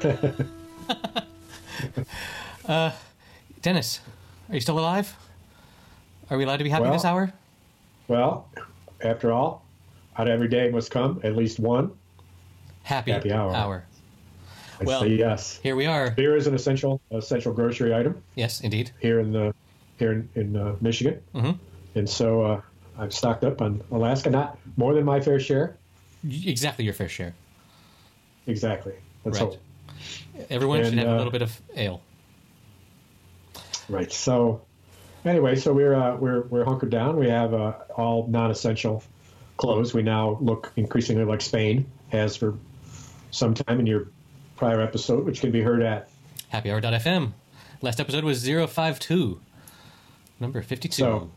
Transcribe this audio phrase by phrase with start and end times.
[2.68, 2.90] uh,
[3.62, 4.00] Dennis,
[4.48, 5.14] are you still alive?
[6.30, 7.32] Are we allowed to be happy Well- this hour?
[8.08, 8.48] Well,
[9.02, 9.64] after all,
[10.16, 11.92] out of every day must come at least one.
[12.82, 13.54] Happy, Happy hour.
[13.54, 13.84] hour.
[14.80, 15.60] I Well- yes.
[15.62, 16.10] Here we are.
[16.10, 18.90] Beer is an essential essential grocery item Yes, indeed.
[19.00, 19.54] here in the
[19.98, 21.58] here in, in uh, Michigan, Mhm.
[21.94, 22.60] and so uh,
[22.98, 24.30] I've stocked up on Alaska.
[24.30, 25.76] Not more than my fair share.
[26.24, 27.34] Exactly your fair share.
[28.46, 28.94] Exactly.
[29.24, 29.50] Let's Right.
[29.52, 29.60] hope.
[30.48, 32.02] Everyone should And, have a uh, little bit of ale.
[33.88, 34.12] Right.
[34.12, 34.62] So,
[35.24, 37.16] anyway, so we're uh, we're we're hunkered down.
[37.16, 39.02] We have uh, all non-essential
[39.56, 39.92] clothes.
[39.92, 42.54] We now look increasingly like Spain has for
[43.30, 44.08] some time in your
[44.56, 46.08] prior episode, which can be heard at.
[46.52, 47.32] HappyHour.fm.
[47.82, 49.40] Last episode was 052.
[50.38, 50.94] Number 52.
[50.94, 51.30] So-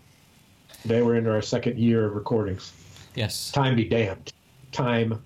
[0.81, 2.73] Today we're into our second year of recordings.
[3.15, 3.51] yes.
[3.51, 4.33] Time be damned.
[4.73, 5.23] Time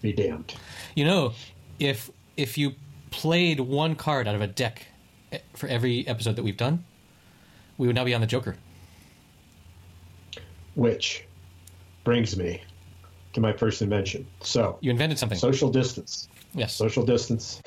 [0.00, 0.54] be damned.
[0.94, 1.32] You know,
[1.78, 2.72] if if you
[3.10, 4.86] played one card out of a deck
[5.32, 6.84] eh, for every episode that we've done,
[7.78, 8.56] we would now be on the Joker.
[10.74, 11.24] Which
[12.04, 12.62] brings me
[13.32, 14.26] to my first invention.
[14.42, 15.38] So, You invented something.
[15.38, 16.28] social distance.
[16.54, 16.74] yes.
[16.74, 17.62] Social distance.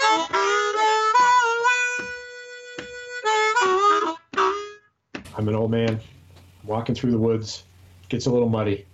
[5.36, 6.00] I'm an old man
[6.66, 7.64] walking through the woods.
[8.09, 8.86] Gets a little muddy.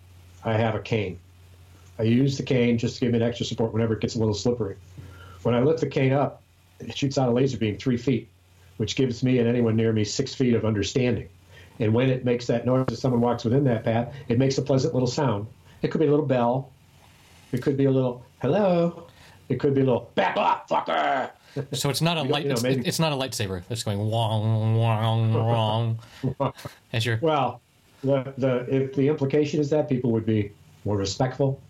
[0.43, 1.17] I have a cane.
[1.97, 4.19] I use the cane just to give me an extra support whenever it gets a
[4.19, 4.75] little slippery.
[5.45, 6.41] When I lift the cane up,
[6.79, 8.27] it shoots out a laser beam three feet,
[8.77, 11.29] which gives me and anyone near me six feet of understanding.
[11.79, 14.63] And when it makes that noise if someone walks within that path, it makes a
[14.63, 15.45] pleasant little sound.
[15.83, 16.71] It could be a little bell.
[17.51, 19.05] It could be a little hello.
[19.47, 21.29] It could be a little back off, fucker.
[21.73, 22.43] So it's not a light.
[22.43, 25.99] you know, it's, maybe- it's not a lightsaber It's going wong wong wong.
[26.91, 27.61] As your Well,
[28.03, 30.51] the, the if the implication is that people would be
[30.83, 31.61] more respectful,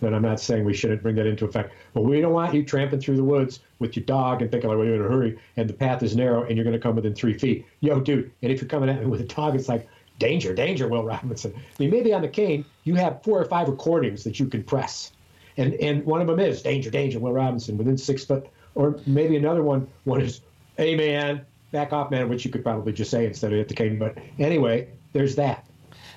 [0.00, 1.72] then I'm not saying we shouldn't bring that into effect.
[1.94, 4.78] But we don't want you tramping through the woods with your dog and thinking like,
[4.78, 6.96] well, you're in a hurry, and the path is narrow, and you're going to come
[6.96, 7.66] within three feet.
[7.80, 10.86] Yo, dude, and if you're coming at me with a dog, it's like danger, danger,
[10.88, 11.52] Will Robinson.
[11.56, 14.62] I mean, maybe on the cane you have four or five recordings that you can
[14.62, 15.12] press,
[15.56, 19.36] and and one of them is danger, danger, Will Robinson within six foot, or maybe
[19.36, 20.40] another one one is,
[20.76, 23.74] hey man, back off, man, which you could probably just say instead of hit the
[23.74, 23.98] cane.
[23.98, 25.66] But anyway, there's that.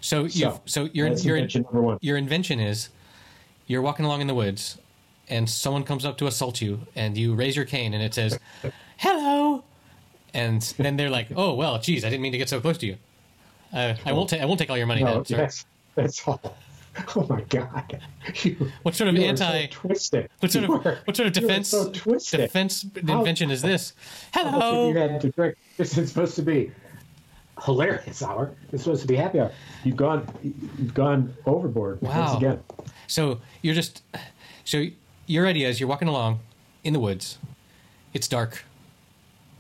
[0.02, 1.98] so you so your your invention number one.
[2.02, 2.90] your invention is
[3.68, 4.78] you're walking along in the woods
[5.29, 8.38] and someone comes up to assault you and you raise your cane and it says
[8.97, 9.63] hello
[10.34, 12.85] and then they're like oh well geez i didn't mean to get so close to
[12.85, 12.97] you
[13.74, 15.38] uh, i won't ta- i won't take all your money No, then sir.
[15.38, 15.66] that's
[15.96, 16.41] that's all.
[17.16, 18.00] Oh my God!
[18.44, 20.30] You, what sort of anti so twisted.
[20.41, 22.40] what sort You of are- what sort of defense so twisted.
[22.41, 23.94] defense invention is this
[24.31, 25.56] How much have hello You had to drink.
[25.78, 26.72] This is supposed to be
[27.63, 28.51] hilarious hour.
[28.72, 29.51] It's supposed to be happy hour.
[29.84, 30.28] You've gone.
[30.44, 32.25] You've gone overboard Wow.
[32.28, 32.59] once again.
[33.08, 34.02] So you're just
[34.64, 34.86] so
[35.28, 36.40] your idea is you're walking along
[36.84, 37.38] in the woods.
[38.14, 38.64] It's dark.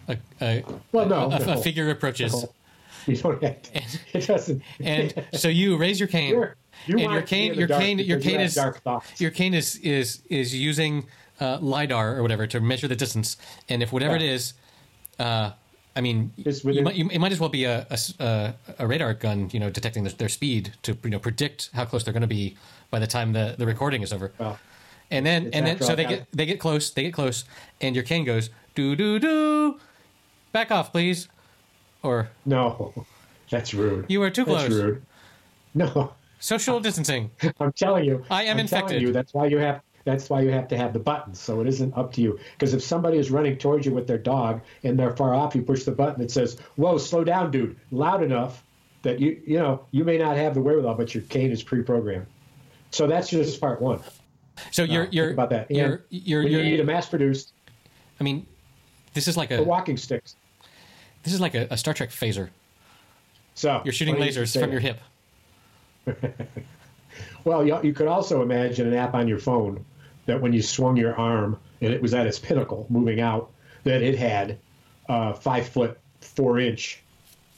[0.07, 1.61] A, a, Well, no, a, a no.
[1.61, 2.45] figure approaches.
[3.07, 3.81] You don't have to.
[4.13, 4.61] It doesn't.
[4.79, 6.29] and so you raise your cane.
[6.29, 6.49] You're-
[6.87, 8.81] you and your cane, your cane, your cane is dark
[9.17, 11.05] your cane is is is using
[11.39, 13.37] uh, lidar or whatever to measure the distance.
[13.69, 14.23] And if whatever Yeah.
[14.23, 14.53] it is,
[15.19, 15.51] uh,
[15.95, 17.85] I mean, you might, it might as well be a
[18.19, 22.03] a radar gun, you know, detecting their, their speed to you know predict how close
[22.03, 22.57] they're going to be
[22.89, 24.31] by the time the, the recording is over.
[25.11, 27.45] And then It's and then so they get they get close, they get close,
[27.81, 29.79] and your cane goes do do do,
[30.51, 31.27] back off, please,
[32.01, 32.93] or no,
[33.51, 34.05] that's rude.
[34.09, 34.63] you are too close.
[34.63, 35.05] That's rude.
[35.75, 37.31] No, Social distancing.
[37.59, 38.25] I'm telling you.
[38.29, 39.01] I am I'm telling infected.
[39.01, 39.81] You, that's why you have.
[40.05, 42.39] That's why you have to have the buttons, so it isn't up to you.
[42.53, 45.61] Because if somebody is running towards you with their dog and they're far off, you
[45.61, 48.63] push the button that says, "Whoa, slow down, dude!" Loud enough
[49.03, 52.25] that you you know you may not have the wherewithal, but your cane is pre-programmed.
[52.91, 54.01] So that's just part one.
[54.71, 55.69] So uh, you're Think you're about that.
[55.69, 57.53] And you're you're, when you you're need a mass-produced
[58.19, 58.45] I mean,
[59.13, 60.35] this is like a walking sticks.
[61.23, 62.49] this is like a, a Star Trek phaser.
[63.55, 64.99] So You're shooting lasers from your hip.
[67.45, 69.83] Well, you, you could also imagine an app on your phone
[70.25, 73.51] that when you swung your arm and it was at its pinnacle, moving out,
[73.83, 74.57] that it had
[75.09, 77.01] a five foot, four inch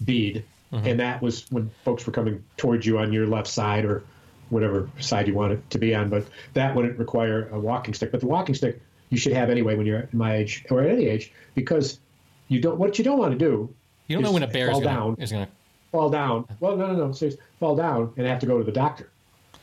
[0.03, 0.43] bead.
[0.73, 0.87] Mm-hmm.
[0.87, 4.03] And that was when folks were coming towards you on your left side or
[4.49, 6.09] whatever side you want it to be on.
[6.09, 8.11] But that wouldn't require a walking stick.
[8.11, 10.89] But the walking stick you should have anyway when you're at my age or at
[10.89, 11.99] any age because
[12.47, 13.73] you don't, what you don't want to do
[14.07, 15.47] You don't know when a bear is fall gonna, down is gonna.
[15.91, 16.45] fall down.
[16.59, 17.11] Well, no, no, no.
[17.11, 19.09] Seriously, fall down and have to go to the doctor.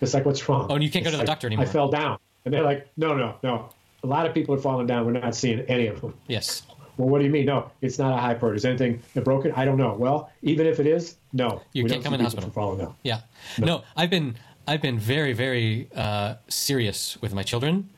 [0.00, 0.66] It's like, what's wrong?
[0.70, 1.66] Oh, and you can't go It's to the like, doctor anymore.
[1.66, 2.18] I fell down.
[2.44, 3.70] And they're like, no, no, no.
[4.04, 5.06] A lot of people are falling down.
[5.06, 6.14] We're not seeing any of them.
[6.26, 6.62] Yes.
[6.96, 7.46] Well, what do you mean?
[7.46, 8.58] No, it's not a high priority.
[8.58, 9.52] Is anything broken?
[9.52, 9.94] I don't know.
[9.94, 11.62] Well, even if it is, no.
[11.72, 12.50] You can't come in people hospital.
[12.50, 12.94] for falling down.
[13.02, 13.20] Yeah.
[13.58, 13.84] No.
[13.96, 14.36] I've been
[14.66, 17.88] I've been very very uh, serious with my children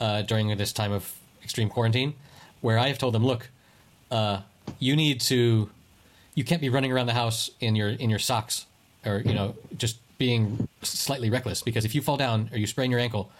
[0.00, 1.14] uh, during this time of
[1.44, 2.14] extreme quarantine,
[2.60, 3.48] where I have told them, look,
[4.10, 4.40] uh,
[4.78, 5.70] you need to,
[6.34, 8.66] you can't be running around the house in your in your socks,
[9.06, 11.62] or you know, just being slightly reckless.
[11.62, 13.30] Because if you fall down or you sprain your ankle,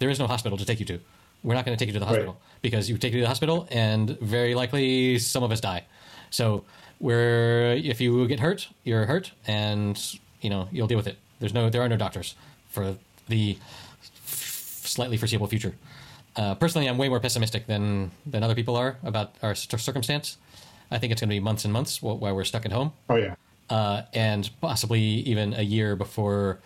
[0.00, 0.98] there is no hospital to take you to.
[1.44, 2.60] We're not going to take you to the hospital Right.
[2.62, 5.84] because you take you to the hospital, and very likely some of us die.
[6.30, 6.64] So,
[6.98, 9.96] where if you get hurt, you're hurt, and
[10.42, 11.16] you know you'll deal with it.
[11.38, 12.34] There's no, there are no doctors
[12.68, 12.96] for
[13.28, 13.56] the
[14.24, 15.74] slightly foreseeable future.
[16.36, 20.36] Uh, personally, I'm way more pessimistic than than other people are about our cir- circumstance.
[20.90, 22.92] I think it's going to be months and months wh- while we're stuck at home,
[23.08, 23.34] Oh yeah.
[23.70, 26.58] uh, and possibly even a year before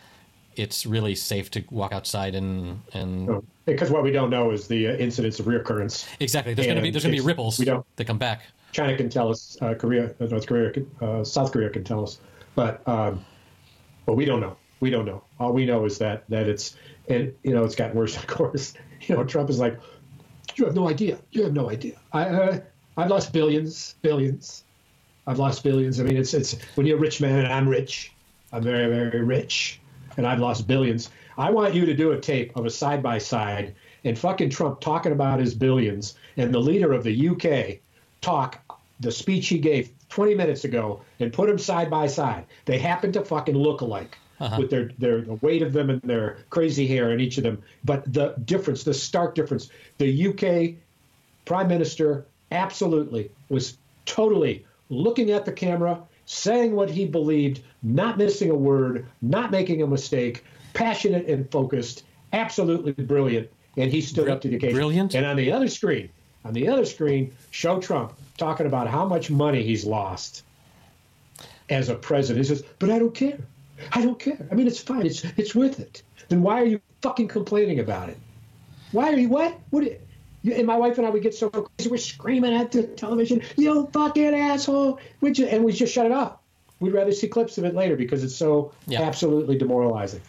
[0.57, 4.67] it's really safe to walk outside and and Oh, Because what we don't know is
[4.69, 6.07] the uh, incidence of reoccurrence.
[6.21, 6.55] exactly.
[6.55, 8.43] There's going to be there's going to be ripples we don't- that come back.
[8.73, 12.19] China can tell us, uh, Korea, uh, North Korea, uh, South Korea can tell us,
[12.57, 13.25] but um,
[14.05, 14.57] but we don't know.
[14.81, 15.23] We don't know.
[15.39, 16.75] All we know is that that it's
[17.09, 18.17] and you know it's gotten worse.
[18.23, 19.79] Of course, you know Trump is like,
[20.57, 21.19] you have no idea.
[21.31, 22.01] You have no idea.
[22.13, 22.61] I uh,
[22.97, 24.65] I've lost billions, billions.
[25.27, 26.01] I've lost billions.
[26.01, 28.13] I mean, it's it's when you're a rich man and I'm rich.
[28.53, 29.81] I'm very very rich,
[30.17, 31.11] and I've lost billions.
[31.37, 33.75] I want you to do a tape of a side by side
[34.05, 37.81] and fucking Trump talking about his billions and the leader of the UK
[38.21, 38.61] talk
[39.01, 42.47] the speech he gave 20 minutes ago and put them side by side.
[42.65, 44.57] They happen to fucking look alike uh-huh.
[44.59, 47.63] with their, their the weight of them and their crazy hair in each of them.
[47.85, 50.77] But the difference, the stark difference, the UK
[51.45, 53.77] prime minister absolutely was
[54.07, 59.83] totally looking at the camera, saying what he believed, not missing a word, not making
[59.83, 63.49] a mistake, passionate and focused, absolutely brilliant.
[63.77, 64.77] And he stood up to the occasion.
[64.77, 65.15] Brilliant?
[65.15, 66.09] And on the other screen,
[66.45, 70.45] on the other screen, show Trump talking about how much money he's lost
[71.71, 72.47] as a president.
[72.47, 73.39] He says, "But I don't care.
[73.93, 74.47] I don't care.
[74.51, 75.07] I mean, it's fine.
[75.07, 76.03] It's it's worth it.
[76.29, 78.19] Then why are you fucking complaining about it?
[78.93, 79.59] Why are you what?
[79.71, 79.85] What?
[80.53, 81.91] And my wife and I would get so crazy.
[81.91, 86.37] We're screaming at the television, "You fucking asshole!" Which and we just shut it off.
[86.81, 89.03] We'd rather see clips of it later because it's so Yeah.
[89.03, 90.21] absolutely demoralizing.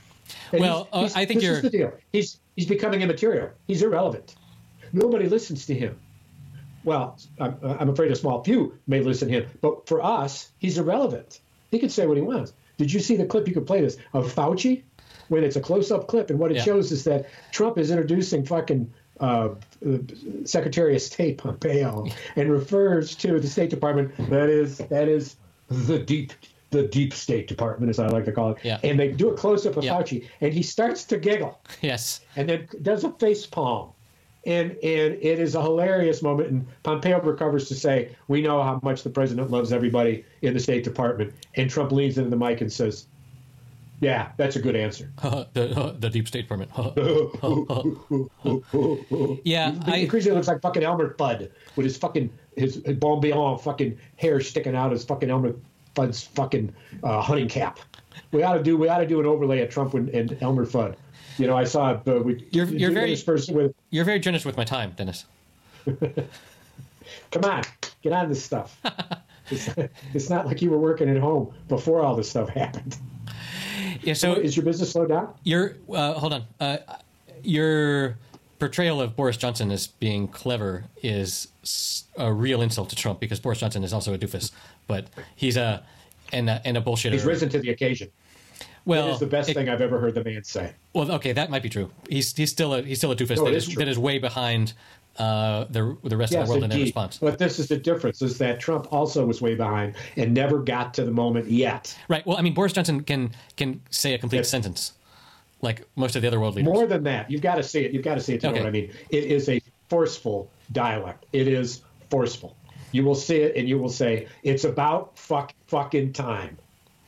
[0.53, 1.91] And Well, uh, I think this you're- is the deal.
[2.13, 3.49] He's he's becoming immaterial.
[3.67, 4.35] He's irrelevant.
[4.93, 5.97] Nobody listens to him.
[6.85, 10.77] Well, I'm, I'm afraid a small few may listen to him, but for us, he's
[10.77, 11.39] irrelevant.
[11.71, 12.53] He can say what he wants.
[12.77, 13.47] Did you see the clip?
[13.47, 14.83] You could play this of Fauci
[15.29, 16.63] when it's a close-up clip, and what it Yeah.
[16.63, 18.89] shows is that Trump is introducing fucking
[19.19, 19.49] uh,
[20.43, 24.13] Secretary of State Pompeo and refers to the State Department.
[24.29, 25.37] That is that is
[25.69, 26.33] the deep
[26.71, 28.57] the deep State Department, as I like to call it.
[28.63, 28.79] Yeah.
[28.83, 29.93] And they do a close-up of Yeah.
[29.93, 32.21] Fauci, and he starts to giggle Yes.
[32.35, 33.91] and then does a face palm.
[34.45, 36.49] And and it is a hilarious moment.
[36.49, 40.59] And Pompeo recovers to say, "We know how much the president loves everybody in the
[40.59, 43.07] State Department." And Trump leans into the mic and says,
[44.05, 45.11] "Yeah, that's a good answer."
[45.53, 46.69] the the deep state permit.
[49.43, 53.19] yeah, He I increasingly looks like fucking Elmer Fudd with his fucking his, his Bon
[53.19, 55.53] Beyond fucking hair sticking out his fucking Elmer
[55.95, 56.73] Fudd's fucking
[57.03, 57.79] uh, hunting cap.
[58.31, 60.65] We ought to do we ought to do an overlay of Trump and, and Elmer
[60.65, 60.95] Fudd.
[61.37, 62.07] You know, I saw it.
[62.07, 65.25] Uh, we, You're- you're very- with you're very generous with my time, Dennis.
[67.31, 67.63] Come on,
[68.01, 68.79] get on this stuff.
[69.51, 69.69] it's,
[70.13, 72.97] it's not like you were working at home before all this stuff happened.
[74.01, 74.13] Yeah.
[74.13, 75.33] So Is your business slowed down?
[75.43, 76.43] your uh, hold on.
[76.59, 76.77] Uh,
[77.43, 78.17] your
[78.59, 81.47] portrayal of Boris Johnson as being clever is
[82.17, 84.51] a real insult to Trump because Boris Johnson is also a doofus,
[84.87, 85.83] but he's a
[86.31, 87.11] and a, and a bullshitter.
[87.13, 88.09] He's risen to the occasion.
[88.85, 90.73] well, It is the best it- thing I've ever heard the man say.
[90.93, 91.91] Well, okay, that might be true.
[92.09, 94.73] He's he's still a he's still a doofus No, that is, that is way behind
[95.17, 97.17] uh, the the rest of the world in their response.
[97.19, 100.93] But this is the difference: is that Trump also was way behind and never got
[100.95, 101.97] to the moment yet.
[102.09, 102.25] Right.
[102.25, 104.49] Well, I mean, Boris Johnson can can say a complete Yes.
[104.49, 104.93] sentence,
[105.61, 106.71] like most of the other world leaders.
[106.73, 107.91] More than that, you've got to see it.
[107.93, 108.57] You've got to see it to Okay.
[108.57, 108.91] know what I mean.
[109.09, 111.25] It is a forceful dialect.
[111.31, 112.57] It is forceful.
[112.91, 116.57] You will see it, and you will say, "It's about fuck fucking time."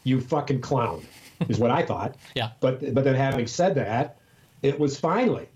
[0.03, 1.05] You fucking clown,
[1.49, 2.15] is what I thought.
[2.35, 2.51] Yeah.
[2.61, 4.17] But but then having said that,
[4.63, 5.47] it was finally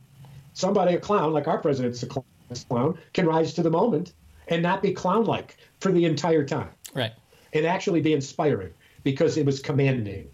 [0.53, 2.08] somebody a clown like our president's a
[2.55, 4.13] cl- clown can rise to the moment
[4.48, 7.12] and not be clown like for the entire time Right.
[7.53, 10.29] and actually be inspiring because it was commanding,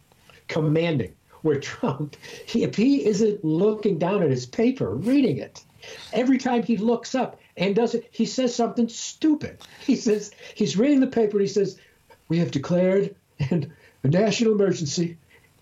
[0.48, 1.14] commanding.
[1.44, 5.64] Where Trump, he, if he isn't looking down at his paper, reading it,
[6.12, 9.60] every time he looks up and does it, he says something stupid.
[9.86, 11.34] He says he's reading the paper.
[11.38, 11.80] And he says,
[12.28, 13.16] "We have declared
[13.52, 13.72] an,
[14.04, 15.16] a national emergency,"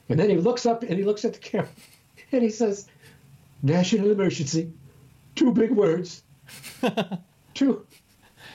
[0.07, 1.69] and then he looks up and he looks at the camera
[2.31, 2.87] and he says,
[3.61, 4.71] "National emergency."
[5.35, 6.23] Two big words.
[7.53, 7.85] two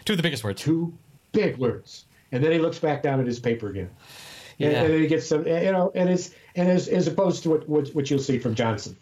[0.05, 0.63] Two of the biggest words.
[0.63, 0.97] two
[1.33, 2.07] big words.
[2.33, 3.91] And then he looks back down at his paper again.
[4.59, 4.83] And, Yeah.
[4.83, 7.69] and then he gets some, you know, and it's, and as, as opposed to what,
[7.69, 8.97] what, what you'll see from Johnson.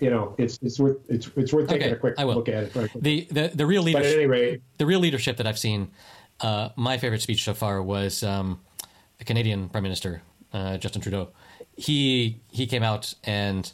[0.00, 2.74] you know, it's it's worth it's it's worth taking Okay, a quick look at it.
[2.74, 2.90] Right.
[3.00, 4.16] The the the real but at leadership.
[4.18, 5.90] any rate, the real leadership that I've seen,
[6.40, 8.60] uh, my favorite speech so far was um,
[9.16, 10.20] the Canadian Prime Minister
[10.52, 11.30] uh, Justin Trudeau.
[11.76, 13.72] He he came out and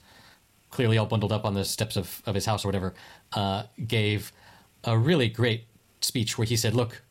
[0.70, 2.94] clearly all bundled up on the steps of, of his house or whatever,
[3.32, 4.32] uh, gave
[4.84, 5.64] a really great
[6.00, 7.02] speech where he said, "Look,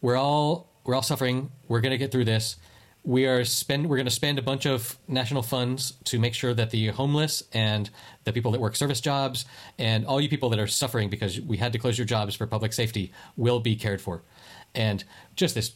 [0.00, 1.50] we're all we're all suffering.
[1.68, 2.56] We're going to get through this.
[3.04, 6.54] We are spend we're going to spend a bunch of national funds to make sure
[6.54, 7.90] that the homeless and
[8.24, 9.44] the people that work service jobs
[9.78, 12.46] and all you people that are suffering because we had to close your jobs for
[12.46, 14.22] public safety will be cared for."
[14.74, 15.04] And
[15.36, 15.72] just this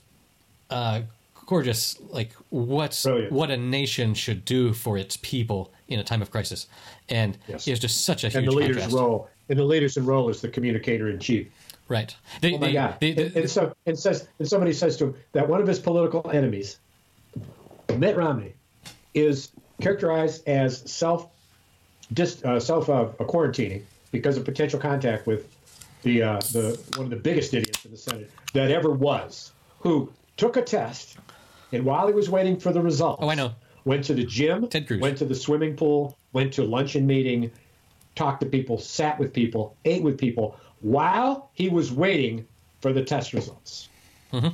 [0.71, 1.03] uh,
[1.47, 3.33] gorgeous, like what's Brilliant.
[3.33, 6.67] what a nation should do for its people in a time of crisis,
[7.09, 7.67] and Yes.
[7.69, 8.95] it's just such a huge and the leader's contrast.
[8.97, 11.49] role and the leader's role is the communicator in chief.
[11.88, 12.14] Right.
[12.43, 12.97] Oh my God!
[13.00, 16.31] and, and so and says and somebody says to him that one of his political
[16.31, 16.78] enemies,
[17.97, 18.52] Mitt Romney,
[19.14, 19.50] is
[19.81, 21.28] characterized as self
[22.12, 25.49] dis, uh, self uh, quarantining because of potential contact with
[26.02, 30.12] the uh, the one of the biggest idiots in the Senate that ever was, who
[30.37, 31.17] took a test
[31.73, 33.52] and while he was waiting for the results, Oh, I know.
[33.85, 35.00] went to the gym, Ted Cruz.
[35.00, 37.50] went to the swimming pool, went to luncheon meeting,
[38.19, 42.47] talked to people, sat with people, ate with people while he was waiting
[42.81, 43.89] for the test results.
[44.33, 44.49] Mm-hmm.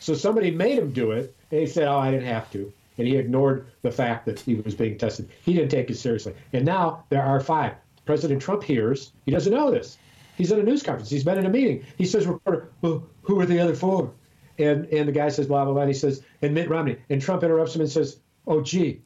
[0.00, 3.06] So somebody made him do it, and he said, "Oh, I didn't have to," and
[3.06, 5.28] he ignored the fact that he was being tested.
[5.44, 7.74] He didn't take it seriously, and now there are five.
[8.06, 9.12] President Trump hears.
[9.26, 9.98] He doesn't know this.
[10.36, 11.10] He's at a news conference.
[11.10, 11.84] He's been in a meeting.
[11.98, 14.10] He says, "Reporter, well, who are the other four?
[14.58, 17.20] And and the guy says, "Blah blah blah." And he says, "And Mitt Romney." And
[17.20, 19.02] Trump interrupts him and says, "Oh, gee,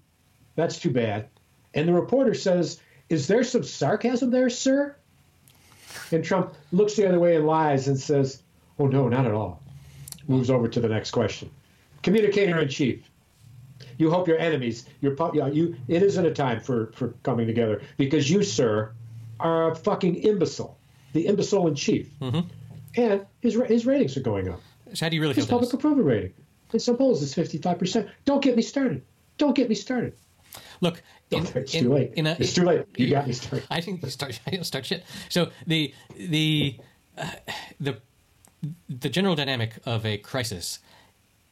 [0.55, 1.29] that's too bad."
[1.75, 4.97] And the reporter says, Is there some sarcasm there, sir?
[6.11, 8.43] And Trump looks the other way and lies and says,
[8.79, 9.63] Oh, no, not at all.
[10.29, 11.51] Moves over to the next question.
[12.03, 13.09] Communicator in chief.
[13.99, 15.17] You hope your enemies, your
[15.53, 15.77] you.
[15.89, 18.93] It isn't a time for for coming together because you, sir,
[19.41, 20.79] are a fucking imbecile,
[21.13, 22.41] the imbecile in chief, mm-hmm.
[22.97, 24.61] and his his ratings are going up.
[24.93, 25.45] so how do you really feel?
[25.45, 26.33] His public approval rating,
[26.73, 28.09] in some polls, five percent.
[28.25, 29.03] Don't get me started.
[29.39, 30.15] Don't get me started.
[30.81, 32.13] Look, in, it's in- too late.
[32.15, 32.85] in a- it's too late.
[32.97, 33.67] You got me started.
[33.71, 34.41] I didn't start.
[34.47, 35.05] I didn't start shit.
[35.29, 36.77] So the the
[37.19, 37.31] uh,
[37.81, 38.01] the
[38.89, 40.81] the general dynamic of a crisis,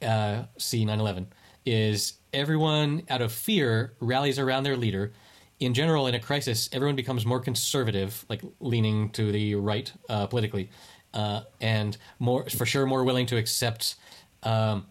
[0.03, 1.27] uh, C 9/11,
[1.67, 5.13] is everyone out of fear rallies around their leader.
[5.61, 10.27] In general, in a crisis, everyone becomes more conservative, like leaning to the right uh,
[10.27, 10.69] politically,
[11.15, 13.95] uh, and more for sure more willing to accept,
[14.43, 14.85] um,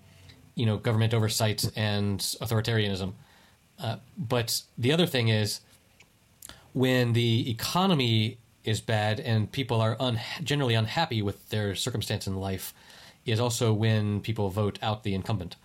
[0.55, 3.13] you know, government oversight and authoritarianism.
[3.83, 5.59] Uh, but the other thing is,
[6.71, 9.97] when the economy is bad and people are
[10.41, 12.73] generally unhappy with their circumstance in life,
[13.25, 15.55] is also when people vote out the incumbent.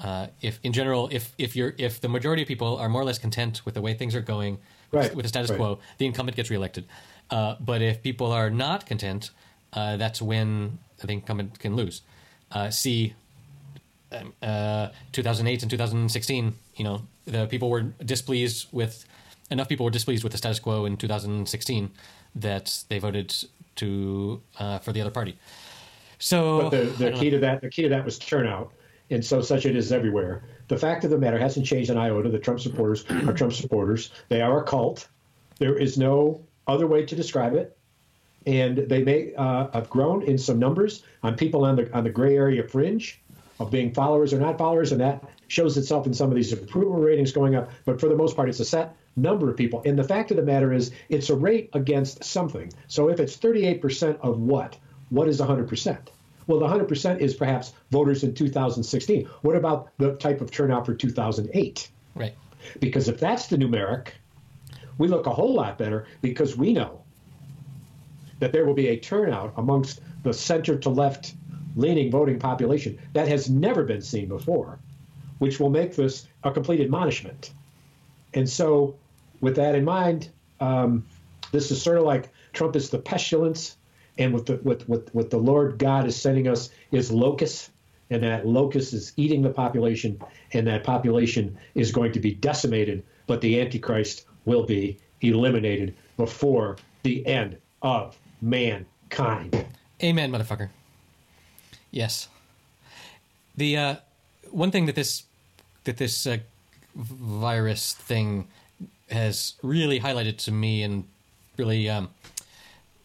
[0.00, 3.04] Uh, if in general, if if you're if the majority of people are more or
[3.04, 4.58] less content with the way things are going,
[4.92, 5.58] Right, with the status right.
[5.58, 6.86] quo, the incumbent gets reelected.
[7.30, 9.30] Uh, but if people are not content,
[9.72, 12.02] uh, that's when the incumbent can lose.
[12.50, 13.14] Uh, see,
[14.42, 19.04] uh, 2008 and 2016, you know, the people were displeased with
[19.50, 21.90] enough people were displeased with the status quo in 2016
[22.34, 23.34] that they voted
[23.76, 25.38] to uh, for the other party.
[26.18, 27.36] So But the, the key know.
[27.36, 28.72] to that the key to that was turnout,
[29.10, 30.44] and so such it is everywhere.
[30.68, 32.28] The fact of the matter hasn't changed an iota.
[32.28, 34.10] The Trump supporters are Trump supporters.
[34.28, 35.08] They are a cult.
[35.58, 37.76] There is no other way to describe it,
[38.46, 42.10] and they may uh, have grown in some numbers on people on the on the
[42.10, 43.20] gray area fringe
[43.58, 46.94] of being followers or not followers, and that shows itself in some of these approval
[46.94, 47.70] ratings going up.
[47.84, 49.82] But for the most part, it's a set number of people.
[49.84, 52.72] And the fact of the matter is, it's a rate against something.
[52.86, 54.76] So if it's 38% of what,
[55.10, 55.98] what is 100%?
[56.46, 59.26] Well, the 100% is perhaps voters in 2016.
[59.42, 61.88] What about the type of turnout for 2008?
[62.14, 62.34] right.
[62.80, 64.08] Because if that's the numeric,
[64.98, 67.02] we look a whole lot better because we know
[68.40, 71.34] that there will be a turnout amongst the center to left
[71.78, 74.78] leaning voting population that has never been seen before,
[75.38, 77.52] which will make this a complete admonishment.
[78.34, 78.96] And so,
[79.40, 80.28] with that in mind,
[80.60, 81.06] um,
[81.52, 83.76] this is sort of like Trump is the pestilence,
[84.18, 87.70] and what the what, what, what the Lord God is sending us is locust,
[88.10, 90.20] and that locust is eating the population,
[90.52, 96.76] and that population is going to be decimated, but the Antichrist will be eliminated before
[97.04, 99.64] the end of mankind.
[100.02, 100.70] Amen, motherfucker.
[101.90, 102.28] Yes.
[103.56, 103.96] The uh,
[104.50, 105.24] one thing that this
[105.84, 106.38] that this uh,
[106.94, 108.46] virus thing
[109.10, 111.04] has really highlighted to me and
[111.56, 112.10] really um,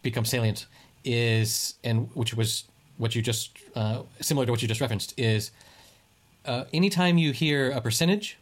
[0.01, 0.65] become salient
[1.03, 2.65] is, and which was
[2.97, 5.51] what you just uh, similar to what you just referenced is,
[6.45, 8.37] uh, anytime you hear a percentage,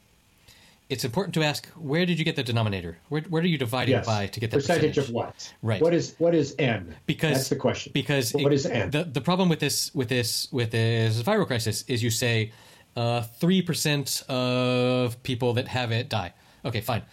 [0.91, 2.97] it's important to ask where did you get the denominator?
[3.07, 4.05] Where, where do you divide it Yes.
[4.05, 5.09] by to get that percentage, percentage?
[5.09, 5.53] of what?
[5.63, 5.81] Right.
[5.81, 6.93] What is what is n?
[7.05, 7.91] Because that's the question.
[7.93, 8.91] Because what it- is n?
[8.91, 12.51] The the problem with this with this with this viral crisis is you say
[12.97, 16.33] uh, three percent of people that have it die.
[16.65, 17.03] Okay, fine.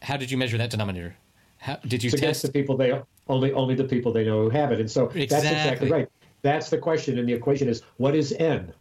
[0.00, 1.16] How did you measure that denominator?
[1.58, 2.42] How, did you against test?
[2.42, 2.92] the people they
[3.26, 5.48] only only the people they know who have it, and so that's Exactly.
[5.50, 6.08] exactly right.
[6.42, 8.72] That's the question, and the equation is what is n?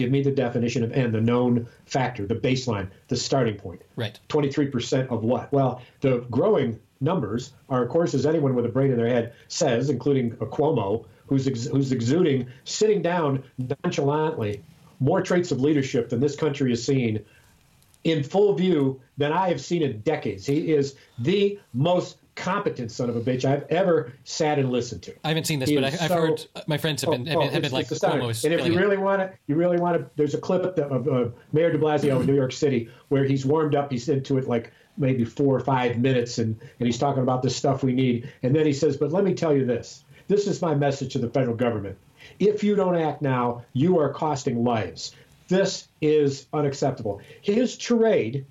[0.00, 3.82] Give me the definition of n, the known factor, the baseline, the starting point.
[3.96, 4.18] Right.
[4.30, 5.52] 23% of what?
[5.52, 9.34] Well, the growing numbers are, of course, as anyone with a brain in their head
[9.48, 13.44] says, including a Cuomo, who's, ex- who's exuding, sitting down
[13.84, 14.64] nonchalantly,
[15.00, 17.22] more traits of leadership than this country has seen
[18.04, 20.46] in full view than I have seen in decades.
[20.46, 25.14] He is the most competent son of a bitch I've ever sat and listened to.
[25.24, 27.36] I haven't seen this, He but I, I've so- heard my friends have been, have
[27.36, 27.86] Oh, have been like.
[27.88, 30.10] Cuomo And if you really want to, you really want to.
[30.16, 33.44] There's a clip of, of uh, Mayor De Blasio in New York City where he's
[33.44, 33.92] warmed up.
[33.92, 37.50] He's into it like maybe four or five minutes, and and he's talking about the
[37.50, 38.32] stuff we need.
[38.42, 40.04] And then he says, "But let me tell you this.
[40.28, 41.98] This is my message to the federal government.
[42.38, 45.14] If you don't act now, you are costing lives.
[45.48, 48.46] This is unacceptable." His tirade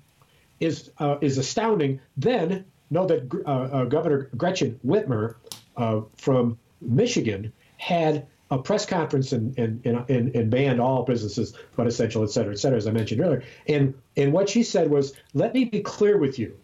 [0.60, 2.00] is uh, is astounding.
[2.16, 5.36] Then know that uh, uh, Governor Gretchen Whitmer
[5.76, 11.86] uh, from Michigan had a press conference and, and, and, and, banned all businesses but
[11.86, 13.44] essential, et cetera, et cetera, as I mentioned earlier.
[13.68, 16.56] And and what she said was, "Let me be clear with you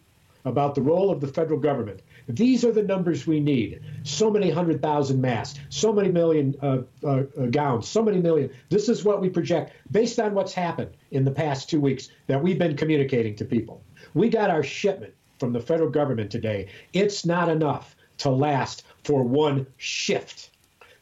[0.43, 3.79] about the role of the federal government." These are the numbers we need.
[4.03, 8.49] So many hundred thousand masks, so many million uh, uh, gowns, so many million.
[8.69, 12.43] This is what we project based on what's happened in the past two weeks that
[12.43, 13.81] we've been communicating to people.
[14.13, 16.67] We got our shipment from the federal government today.
[16.93, 20.51] It's not enough to last for one shift.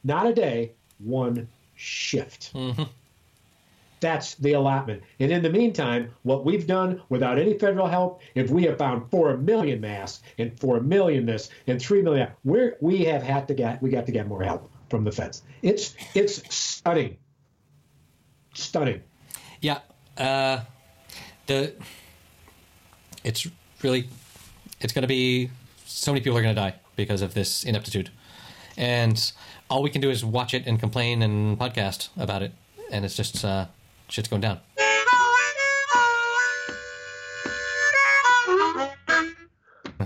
[0.03, 2.53] Not a day, one shift.
[4.01, 5.01] That's the allotment.
[5.19, 9.09] And in the meantime, what we've done without any federal help, if we have found
[9.09, 13.53] four million masks and four million this and three million, we're, we have had to
[13.53, 15.41] get we got to get more help from the feds.
[15.61, 17.17] It's it's stunning,
[18.53, 19.01] stunning.
[19.61, 19.79] Yeah.
[20.17, 20.61] Uh,
[21.47, 21.73] the
[23.23, 23.47] it's
[23.81, 24.07] really
[24.85, 25.49] it's going to be
[25.85, 28.11] so many people are going to die because of this ineptitude,
[28.77, 29.31] and
[29.69, 32.51] all we can do is watch it and complain and podcast about it,
[32.91, 33.65] and it's just uh,
[34.09, 34.59] shit's going down.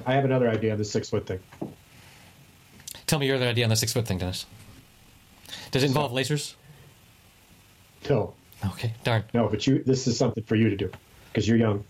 [0.06, 1.40] I have another idea on the six foot thing.
[3.06, 4.46] Tell me your other idea on the six foot thing, Dennis.
[5.72, 6.56] Does it involve lasers?
[8.10, 8.34] No,
[8.66, 9.24] Okay, darn.
[9.34, 10.90] no, but you this is something for you to do
[11.32, 11.84] because you're young,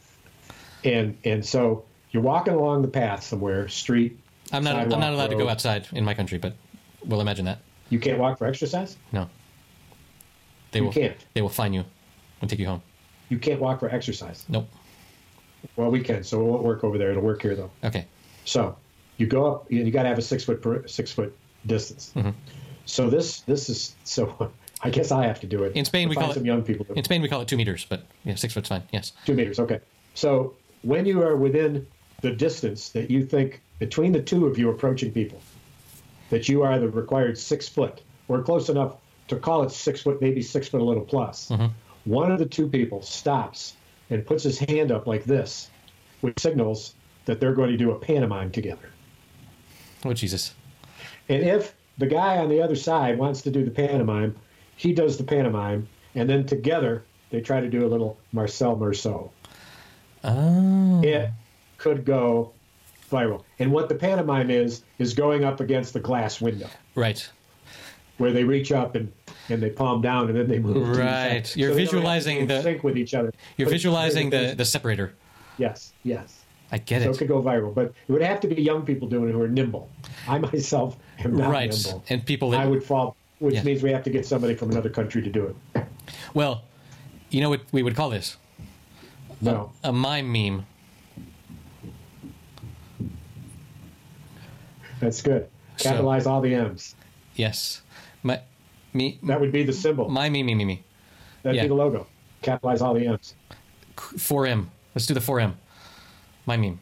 [0.84, 4.17] and and so you're walking along the path somewhere, street.
[4.52, 4.76] I'm not.
[4.76, 6.54] I'm not allowed to go outside in my country, but
[7.06, 7.60] we'll imagine that.
[7.89, 8.98] You can't walk for exercise.
[9.12, 9.30] No.
[10.72, 10.91] They You will.
[10.93, 11.17] can't.
[11.34, 11.84] They will fine you
[12.41, 12.82] and take you home.
[13.30, 14.45] You can't walk for exercise.
[14.50, 14.67] Nope.
[15.76, 17.12] Well, we can, so it won't work over there.
[17.12, 17.72] It'll work here though.
[17.84, 18.06] Okay.
[18.45, 18.76] So
[19.17, 19.72] you go up.
[19.72, 22.12] You, you got to have a six foot per, six foot distance.
[22.15, 22.30] Mm-hmm.
[22.86, 24.52] So this this is so.
[24.82, 25.76] I guess I have to do it.
[25.76, 26.86] In Spain, we call it- young people.
[26.95, 28.84] In Spain, we call it two meters, but yeah, six foot's fine.
[28.93, 29.12] Yes.
[29.26, 29.60] Two meters.
[29.60, 29.82] Okay.
[30.13, 31.86] So when you are within
[32.22, 35.42] the distance that you think between the two of you approaching people,
[36.30, 40.22] that you are the required six foot or close enough to call it six foot,
[40.22, 41.68] maybe six foot a little plus, mm-hmm.
[42.06, 43.74] one of the two people stops
[44.10, 45.70] and puts his hand up like this,
[46.22, 48.90] which signals that they're going to do a pantomime together.
[50.06, 50.54] Oh Jesus.
[51.28, 54.36] And if the guy on the other side wants to do the pantomime,
[54.76, 59.32] he does the pantomime, and then together they try to do a little Marcel Marceau.
[60.24, 61.02] Oh.
[61.04, 61.30] It
[61.80, 62.52] could go
[63.12, 63.44] viral.
[63.58, 67.28] And what the pantomime is is going up against the glass window Right.
[68.18, 69.12] where they reach up and,
[69.50, 70.96] and they palm down and then they move.
[70.96, 71.56] the Right.
[71.58, 73.32] You're they don't have to visualizing the- sync with each other.
[73.58, 75.13] You're But visualizing the the separator.
[75.58, 76.36] yes, yes.
[76.72, 77.15] I get So it.
[77.15, 79.42] it could go viral, but it would have to be young people doing it who
[79.42, 79.89] are nimble.
[80.28, 81.72] I myself am not Right.
[81.72, 82.04] nimble.
[82.10, 83.63] And people that I would fall, which Yeah.
[83.63, 85.84] means we have to get somebody from another country to do it.
[86.36, 86.62] well,
[87.32, 88.38] you know what we would call this
[89.42, 89.72] No.
[89.84, 90.65] a mime meme.
[95.00, 95.48] That's good.
[95.78, 96.96] So- Capitalize all the M's.
[97.36, 97.82] Yes.
[98.24, 98.42] My
[98.94, 100.10] me That would be the symbol.
[100.10, 100.84] my me me me me.
[101.44, 101.62] That'd yeah.
[101.64, 102.08] be the logo.
[102.42, 103.34] Capitalize all the M's.
[103.96, 104.70] Four M.
[104.96, 105.56] Let's do the four M.
[106.46, 106.80] My meme.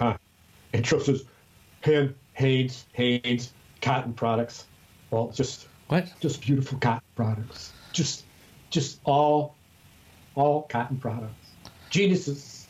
[0.00, 0.18] Ah.
[0.72, 1.24] Intro says,
[1.84, 4.66] Han, Hanes, Hanes, cotton products.
[5.10, 6.12] Well, just What?
[6.20, 7.72] just beautiful cotton products.
[7.92, 8.24] Just
[8.70, 9.54] just all
[10.34, 11.34] all cotton products.
[11.90, 12.66] Geniuses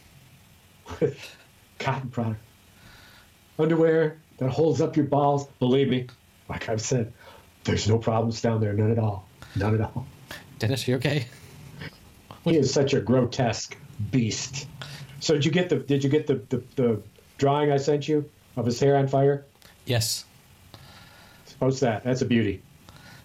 [1.00, 1.36] with
[1.78, 2.40] cotton products.
[3.58, 5.46] Underwear that holds up your balls.
[5.60, 6.08] Believe me,
[6.48, 7.12] like I've said,
[7.64, 9.28] there's no problems down there, none at all.
[9.54, 10.06] None at all.
[10.58, 11.26] Dennis, you okay?
[12.44, 13.76] He is such a grotesque
[14.10, 14.66] beast.
[15.20, 17.02] So did you get the did you get the, the, the
[17.38, 19.44] drawing I sent you of his hair on fire?
[19.84, 20.24] Yes.
[21.58, 22.02] Post that.
[22.04, 22.62] That's a beauty.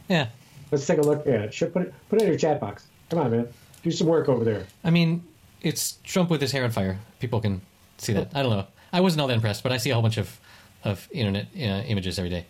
[0.10, 0.28] Yeah.
[0.72, 1.54] Let's take a look at it.
[1.54, 2.88] Should put it put it in your chat box.
[3.10, 3.48] Come on, man.
[3.84, 4.66] Do some work over there.
[4.84, 5.24] I mean,
[5.62, 7.00] it's Trump with his hair on fire.
[7.20, 7.62] People can
[7.98, 8.32] see that.
[8.36, 8.68] I don't know.
[8.92, 10.40] I wasn't all that impressed, but I see a whole bunch of
[10.86, 12.46] of internet uh, images every day.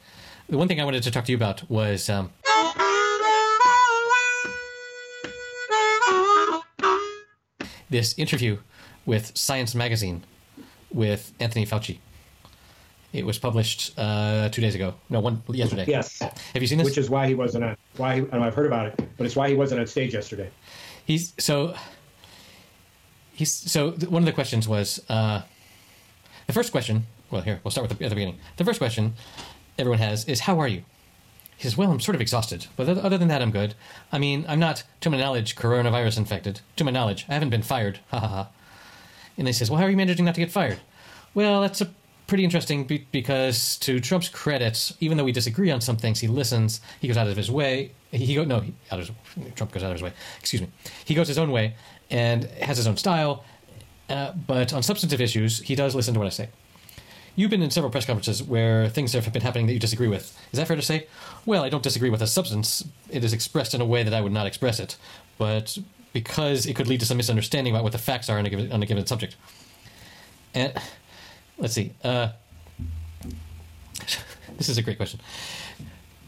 [0.48, 2.30] The one thing I wanted to talk to you about was um,
[7.90, 8.58] this interview
[9.06, 10.24] with Science Magazine
[10.92, 12.00] with Anthony Fauci.
[13.14, 14.94] It was published uh, two days ago.
[15.10, 15.86] No, one yesterday.
[15.88, 16.20] Yes.
[16.20, 16.86] Have you seen this?
[16.86, 17.78] Which is why he wasn't on.
[17.96, 20.50] Why he, I've heard about it, but it's why he wasn't on stage yesterday.
[21.06, 21.76] He's so.
[23.32, 23.92] He's so.
[23.92, 25.44] One of the questions was uh,
[26.48, 27.06] the first question.
[27.36, 28.40] Well, here we'll start with the, at the beginning.
[28.56, 29.14] The first question
[29.78, 30.84] everyone has is, "How are you?"
[31.58, 33.76] He says, "Well, I'm sort of exhausted, but other than that, I'm good.
[34.10, 36.62] I mean, I'm not, to my knowledge, coronavirus infected.
[36.78, 38.00] To my knowledge, I haven't been fired.
[38.12, 38.48] Ha ha ha."
[39.38, 40.80] And they says, "Well, how are you managing not to get fired?"
[41.34, 41.92] Well, that's a
[42.28, 46.30] pretty interesting be- because, to Trump's credit, even though we disagree on some things, he
[46.30, 46.80] listens.
[47.02, 47.92] He goes out of his way.
[48.12, 50.14] He, he go no, he, out of his, Trump goes out of his way.
[50.40, 50.70] Excuse me.
[51.04, 51.76] He goes his own way
[52.10, 53.44] and has his own style.
[54.08, 56.48] Uh, but on substantive issues, he does listen to what I say.
[57.38, 60.38] You've been in several press conferences where things have been happening that you disagree with.
[60.54, 61.08] Is that fair to say?
[61.46, 62.88] Well, I don't disagree with the substance.
[63.10, 64.96] It is expressed in a way that I would not express it,
[65.38, 65.78] but
[66.14, 68.72] because it could lead to some misunderstanding about what the facts are on a given,
[68.72, 69.36] on a given subject.
[70.54, 70.74] And
[71.58, 71.94] let's see.
[72.02, 72.30] Uh,
[74.58, 75.20] this is a great question.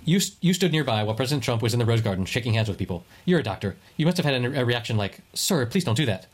[0.04, 2.78] You, you stood nearby while President Trump was in the Rose Garden shaking hands with
[2.78, 3.06] people.
[3.24, 3.78] You're a doctor.
[3.96, 6.28] You must have had a, a reaction like, "Sir, please don't do that."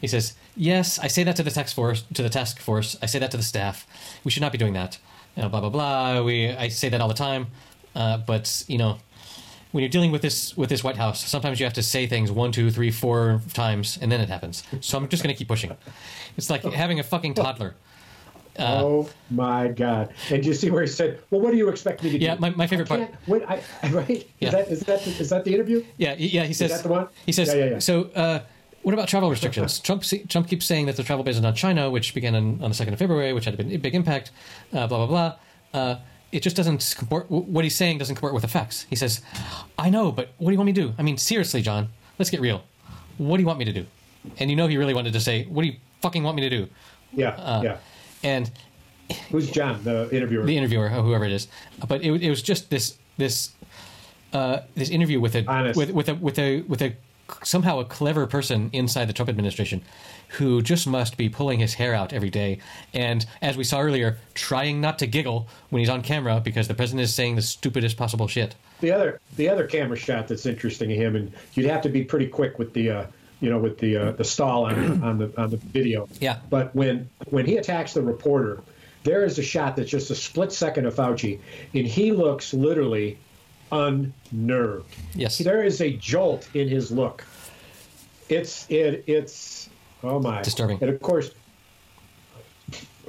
[0.00, 2.02] He says, "Yes, I say that to the task force.
[2.14, 3.86] To the task force, I say that to the staff.
[4.24, 4.98] We should not be doing that.
[5.36, 6.22] You know, blah blah blah.
[6.22, 7.46] We I say that all the time,
[7.94, 8.98] uh, but you know,
[9.72, 12.30] when you're dealing with this with this White House, sometimes you have to say things
[12.30, 14.62] one, two, three, four times, and then it happens.
[14.80, 15.74] So I'm just going to keep pushing.
[16.36, 17.74] It's like having a fucking toddler.
[18.58, 20.14] Uh, oh my God!
[20.30, 22.36] And you see where he said, "Well, what do you expect me to do?" Yeah,
[22.38, 24.30] my- my favorite I part- can't- What, I, I- right?
[24.40, 24.48] Yeah.
[24.48, 25.84] Is that is that is that the interview?
[25.98, 26.44] Yeah, he- yeah.
[26.44, 26.70] He says.
[26.70, 27.08] is that the one?
[27.26, 27.48] He says.
[27.48, 27.78] Yeah, yeah, yeah.
[27.80, 28.38] So, uh,
[28.86, 29.80] what about travel restrictions?
[29.80, 32.70] Trump Trump keeps saying that the travel ban is on China, which began on, on
[32.70, 34.30] the second of February, which had a big, big impact.
[34.72, 35.34] Uh, blah blah blah.
[35.74, 35.96] Uh,
[36.30, 37.28] it just doesn't comport.
[37.28, 38.86] What he's saying doesn't comport with the facts.
[38.88, 39.22] He says,
[39.76, 40.94] "I know, but what do you want me to do?
[40.98, 42.62] I mean, seriously, John, let's get real.
[43.18, 43.86] What do you want me to do?"
[44.38, 46.50] And you know, he really wanted to say, "What do you fucking want me to
[46.50, 46.68] do?"
[47.12, 47.76] Yeah, Uh, yeah.
[48.22, 48.52] And
[49.32, 50.44] Who's John, the interviewer?
[50.46, 51.48] the interviewer, or whoever it is.
[51.88, 53.50] But it, it was just this this
[54.32, 55.76] uh, this interview with a Honest.
[55.76, 56.94] with with a with a with a
[57.42, 59.82] somehow a clever person inside the Trump administration
[60.38, 62.58] who just must be pulling his hair out every day
[62.92, 66.74] and as we saw earlier trying not to giggle when he's on camera because the
[66.74, 70.88] president is saying the stupidest possible shit the other the other camera shot that's interesting
[70.88, 73.06] to him, and you'd have to be pretty quick with the uh,
[73.40, 76.08] you know with the uh, the stall on on the on the video.
[76.20, 76.38] Yeah.
[76.50, 78.62] But when when he attacks the reporter,
[79.04, 81.38] there is a shot that's just a split second of Fauci,
[81.74, 83.18] and he looks literally
[83.72, 84.94] unnerved.
[85.14, 85.38] Yes.
[85.38, 87.24] There is a jolt in his look.
[88.28, 89.68] It's it it's
[90.02, 90.78] oh my Disturbing.
[90.80, 91.30] And of course,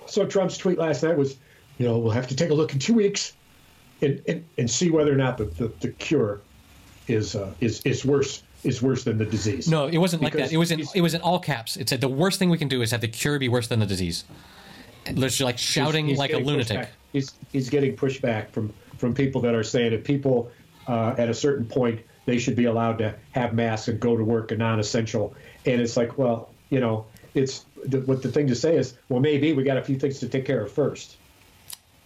[0.06, 1.38] so Trump's tweet last night was,
[1.78, 3.34] you know, we'll have to take a look in two weeks
[4.02, 6.42] and, and, and see whether or not the, the, the cure
[7.08, 9.70] is uh, is is worse is worse than the disease.
[9.70, 12.02] no it wasn't like that it was in it was in all caps it said
[12.02, 14.26] the worst thing we can do is have the cure be worse than the disease
[15.14, 16.90] Literally like shouting he's like a lunatic.
[17.14, 20.52] He's he's getting pushback from from people that are saying that people
[20.88, 24.24] uh, at a certain point they should be allowed to have masks and go to
[24.24, 25.34] work and non-essential.
[25.66, 29.22] And it's like, well, you know, it's the, what the thing to say is, well,
[29.22, 31.16] maybe we got a few things to take care of first.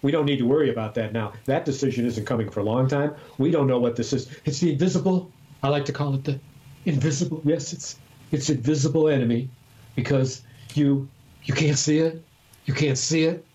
[0.03, 1.33] We don't need to worry about that now.
[1.45, 3.15] That decision isn't coming for a long time.
[3.39, 4.29] We don't know what this is.
[4.45, 5.31] It's the invisible.
[5.63, 6.39] I like to call it the
[6.85, 7.41] invisible.
[7.43, 7.97] Yes, it's
[8.31, 9.49] it's invisible enemy
[9.95, 10.41] because
[10.73, 11.07] you
[11.43, 12.23] you can't see it.
[12.65, 13.45] You can't see it.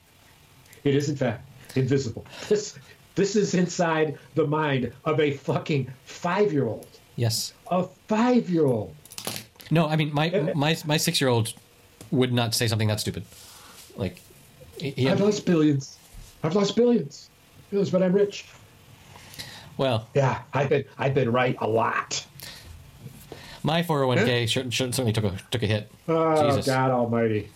[0.84, 2.24] It is in fact invisible.
[2.48, 2.78] This
[3.16, 6.86] this is inside the mind of a fucking five year old.
[7.16, 8.94] yes A five year old.
[9.70, 11.52] No, I mean my my my six year old
[12.12, 13.24] would not say something that stupid.
[13.96, 14.20] Like,
[14.78, 15.98] he, he- I've lost billions.
[16.44, 17.28] I've lost billions.
[17.70, 18.44] Billions, but I'm rich.
[19.76, 22.24] well, Yeah, I've been I've been right a lot.
[23.62, 25.90] my four hundred one k certainly took a took a hit.
[26.08, 26.66] Oh Jesus.
[26.66, 27.48] God Almighty!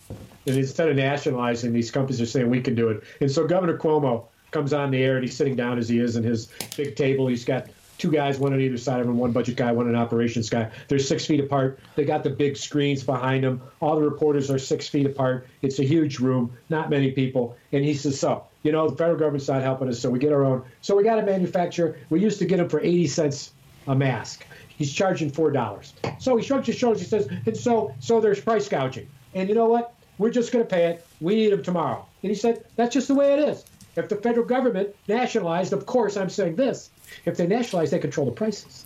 [0.46, 3.05] And instead of nationalizing, these companies are saying we can do it.
[3.20, 6.16] And so Governor Cuomo comes on the air, and he's sitting down as he is
[6.16, 7.26] in his big table.
[7.26, 9.94] He's got two guys, one on either side of him, one budget guy, one an
[9.94, 10.70] operations guy.
[10.88, 11.78] They're six feet apart.
[11.96, 13.60] They got the big screens behind them.
[13.80, 15.46] All the reporters are six feet apart.
[15.62, 17.56] It's a huge room, not many people.
[17.72, 20.32] And he says, "So, you know, the federal government's not helping us, so we get
[20.32, 20.64] our own.
[20.80, 21.98] So we got to manufacture.
[22.08, 23.52] We used to get them for eighty cents
[23.86, 25.92] a mask." He's charging four dollars.
[26.18, 27.02] So he shrugs his shoulders.
[27.02, 29.08] He says, and so so there's price gouging.
[29.34, 29.92] And you know what?
[30.16, 31.06] We're just going to pay it.
[31.20, 32.06] We need them tomorrow.
[32.22, 33.64] And he said, that's just the way it is.
[33.96, 36.90] If the federal government nationalized, of course, I'm saying this.
[37.24, 38.85] If they nationalize, they control the prices.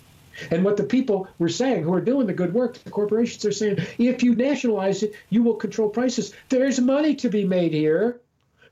[0.51, 3.51] And what the people were saying who are doing the good work, the corporations are
[3.51, 6.33] saying, if you nationalize it, you will control prices.
[6.49, 8.19] There's money to be made here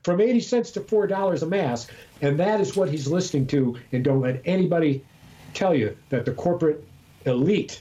[0.02, 1.90] from 80 cents to $4 a mask.
[2.20, 3.78] And that is what he's listening to.
[3.92, 5.04] And don't let anybody
[5.54, 6.84] tell you that the corporate
[7.24, 7.80] elite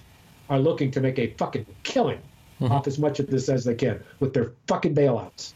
[0.49, 2.21] are looking to make a fucking killing
[2.61, 2.71] mm-hmm.
[2.71, 5.53] off as much of this as they can with their fucking bailouts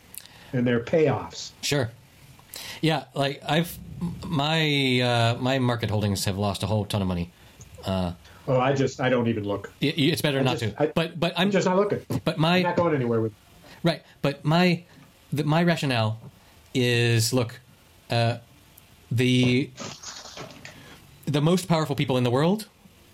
[0.53, 1.51] and their payoffs.
[1.61, 1.89] Sure.
[2.81, 3.77] Yeah, like I've
[4.25, 7.31] my uh, my market holdings have lost a whole ton of money.
[8.49, 9.71] Oh, I just, I don't even look.
[9.81, 10.83] It, it's better not just- to.
[10.83, 11.99] I- but but I'm I'm just not looking.
[12.23, 13.33] but my I'm not going anywhere with
[13.83, 14.83] Right, but my
[15.33, 16.19] the, my rationale
[16.73, 17.59] is look,
[18.09, 18.37] uh,
[19.11, 19.69] the
[21.25, 22.67] the most powerful people in the world,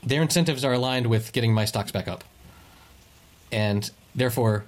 [0.03, 2.23] their incentives are aligned with getting my stocks back up,
[3.51, 4.65] and therefore,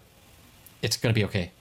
[0.82, 1.52] it's going to be okay.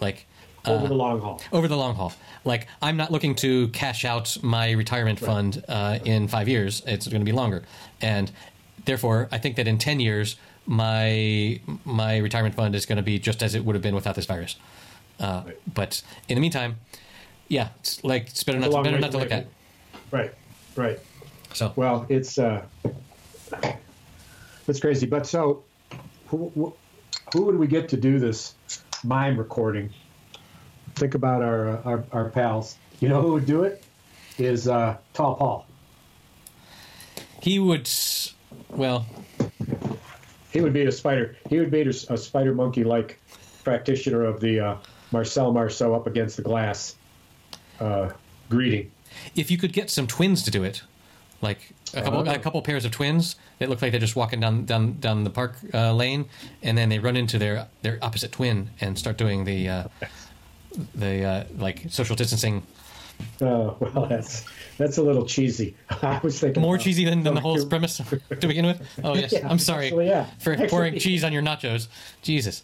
[0.00, 0.26] Like
[0.66, 1.40] over the long haul.
[1.52, 2.12] over the long haul.
[2.44, 6.82] Like I'm not looking to cash out my retirement fund uh, in five years.
[6.86, 7.64] It's going to be longer,
[8.00, 8.30] and
[8.84, 13.18] therefore, I think that in ten years, my my retirement fund is going to be
[13.18, 14.56] just as it would have been without this virus.
[15.18, 16.76] Uh, But in the meantime,
[17.48, 19.46] yeah, it's like it's better not to, better not to look at.
[20.10, 20.32] Right,
[20.76, 20.98] right.
[21.52, 22.64] So Well, it's uh,
[24.68, 25.06] it's crazy.
[25.06, 25.64] But so,
[26.28, 26.74] who, who
[27.32, 28.54] who would we get to do this
[29.04, 29.90] mime recording?
[30.96, 32.76] Think about our uh, our, our pals.
[33.00, 33.82] You know who would do it?
[34.38, 35.66] Is uh, Tall Paul.
[37.40, 37.88] he would,
[38.70, 39.06] well,
[40.52, 41.36] He would beat a spider.
[41.48, 43.18] He would beat a, a spider monkey like
[43.64, 44.76] practitioner of the uh,
[45.12, 46.96] Marcel Marceau up against the glass
[47.80, 48.10] uh,
[48.50, 48.90] greeting.
[49.34, 50.82] if you could get some twins to do it,
[51.40, 52.32] like a couple Oh.
[52.32, 55.30] a couple pairs of twins that look like they're just walking down down down the
[55.30, 56.26] park uh, lane,
[56.62, 59.84] and then they run into their their opposite twin and start doing the uh,
[60.94, 62.62] the uh, like social distancing.
[63.40, 64.44] Oh well, that's
[64.76, 65.74] that's a little cheesy.
[66.02, 68.82] I was thinking More about- cheesy than, than the whole premise to begin with.
[69.02, 70.26] Oh yes, Yeah, I'm sorry actually, yeah.
[70.38, 71.88] for Actually- pouring cheese on your nachos.
[72.22, 72.62] Jesus.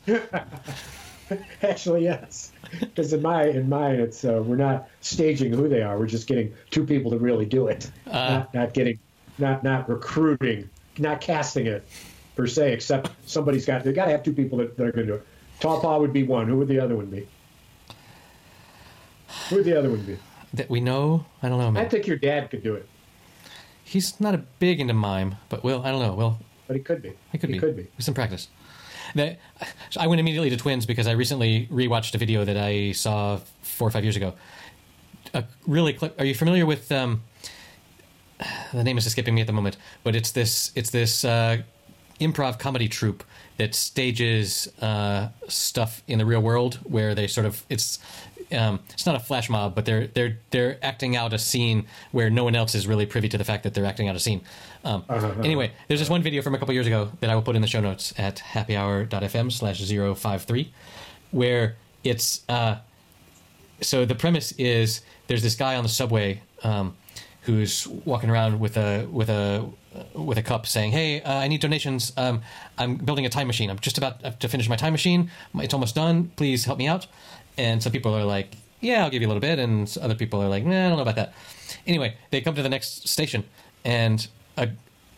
[1.63, 2.53] Actually, yes.
[2.79, 5.99] Because in my in mine, it's uh, we're not staging who they are.
[5.99, 7.91] We're just getting two people to really do it.
[8.07, 8.99] not, not getting,
[9.39, 11.87] not not recruiting, not casting it
[12.37, 12.75] per se.
[12.75, 15.19] Except somebody's got they got to have two people that, that are going to do
[15.19, 15.27] it.
[15.61, 16.47] Tall Paul would be one.
[16.49, 17.27] Who would the other one be?
[19.53, 20.19] Who would the other one be?
[20.55, 21.27] That we know.
[21.43, 21.85] I don't know, Man.
[21.85, 22.89] I think your dad could do it,
[23.85, 26.15] He's not a big into mime, but Will, I don't know.
[26.15, 27.13] Will, but he could be.
[27.33, 27.59] He could he be.
[27.59, 27.87] Could be.
[27.97, 28.49] With some practice.
[29.15, 29.39] That,
[29.99, 33.89] I went immediately to twins because I recently rewatched a video that I saw four
[33.89, 34.33] or five years ago.
[35.35, 36.91] A really, cl- are you familiar with?
[36.91, 37.23] Um,
[38.73, 41.59] the name is escaping me at the moment, but it's this it's this uh,
[42.21, 43.25] improv comedy troupe
[43.59, 47.99] that stages uh, stuff in the real world where they sort of it's
[48.53, 52.31] um, it's not a flash mob, but they're they're they're acting out a scene where
[52.31, 54.43] no one else is really privy to the fact that they're acting out a scene.
[54.85, 55.05] Um,
[55.45, 57.63] Anyway, there's this one video from a couple years ago that I will put in
[57.63, 60.73] the show notes at happyhour.fm slash 053
[61.31, 62.77] where it's uh,
[63.81, 66.95] so the premise is there's this guy on the subway um,
[67.43, 69.69] who's walking around with a with a
[70.15, 72.13] with a cup saying, "Hey, uh, I need donations.
[72.17, 72.43] Um,
[72.79, 73.71] I'm building a time machine.
[73.71, 75.31] I'm just about to finish my time machine.
[75.57, 76.31] It's almost done.
[76.37, 77.07] Please help me out."
[77.59, 80.43] And some people are like, "Yeah, I'll give you a little bit," and other people
[80.43, 81.35] are like, "Nah, I don't know about that."
[81.87, 83.45] Anyway, they come to the next station,
[83.85, 84.71] and a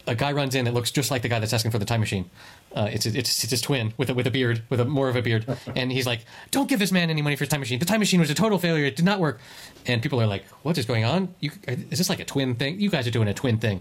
[0.07, 2.01] a guy runs in that looks just like the guy that's asking for the time
[2.01, 2.29] machine.
[2.75, 5.16] Uh, it's, it's it's his twin with a, with a beard, with a more of
[5.16, 7.79] a beard, and he's like, "Don't give this man any money for his time machine.
[7.79, 8.85] The time machine was a total failure.
[8.85, 9.40] It did not work."
[9.87, 11.35] And people are like, "What is going on?
[11.40, 12.81] You, is this like a twin thing?
[12.81, 13.81] You guys are doing a twin thing."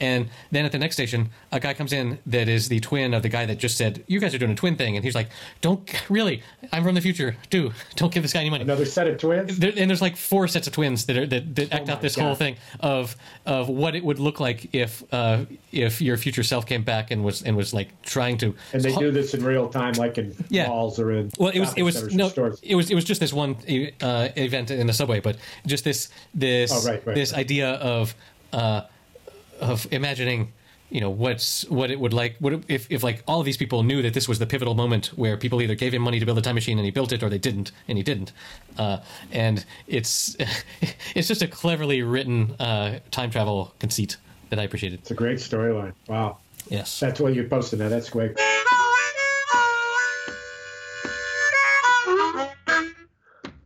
[0.00, 3.22] And then at the next station, a guy comes in that is the twin of
[3.22, 5.28] the guy that just said, "You guys are doing a twin thing," and he's like,
[5.60, 6.42] "Don't really.
[6.72, 7.36] I'm from the future.
[7.50, 9.58] Do don't give this guy any money." Another set of twins.
[9.58, 12.00] there, and there's like four sets of twins that are that, that act Oh out
[12.02, 12.22] this God.
[12.24, 16.64] whole thing of of what it would look like if uh, if your future self
[16.66, 19.68] came back and was and was like trying to And they do this in real
[19.68, 20.68] time, like in Yeah.
[20.68, 22.26] malls or in well, it was it was no,
[22.62, 23.56] it was it was just this one
[24.00, 27.40] uh, event in the subway, but just this this Oh, right, right, this right.
[27.40, 28.14] idea of
[28.52, 28.82] uh,
[29.60, 30.52] of imagining,
[30.90, 33.56] you know, what's what it would like, what it- if if like all of these
[33.56, 36.26] people knew that this was the pivotal moment where people either gave him money to
[36.26, 38.32] build a time machine and he built it, or they didn't and he didn't,
[38.78, 38.98] uh,
[39.32, 40.36] and it's
[41.14, 44.16] it's just a cleverly written uh, time travel conceit
[44.50, 45.00] that I appreciated.
[45.00, 45.92] It's a great storyline.
[46.08, 46.38] Wow.
[46.70, 47.88] Yes, That's what you're posting now.
[47.88, 48.36] That's great.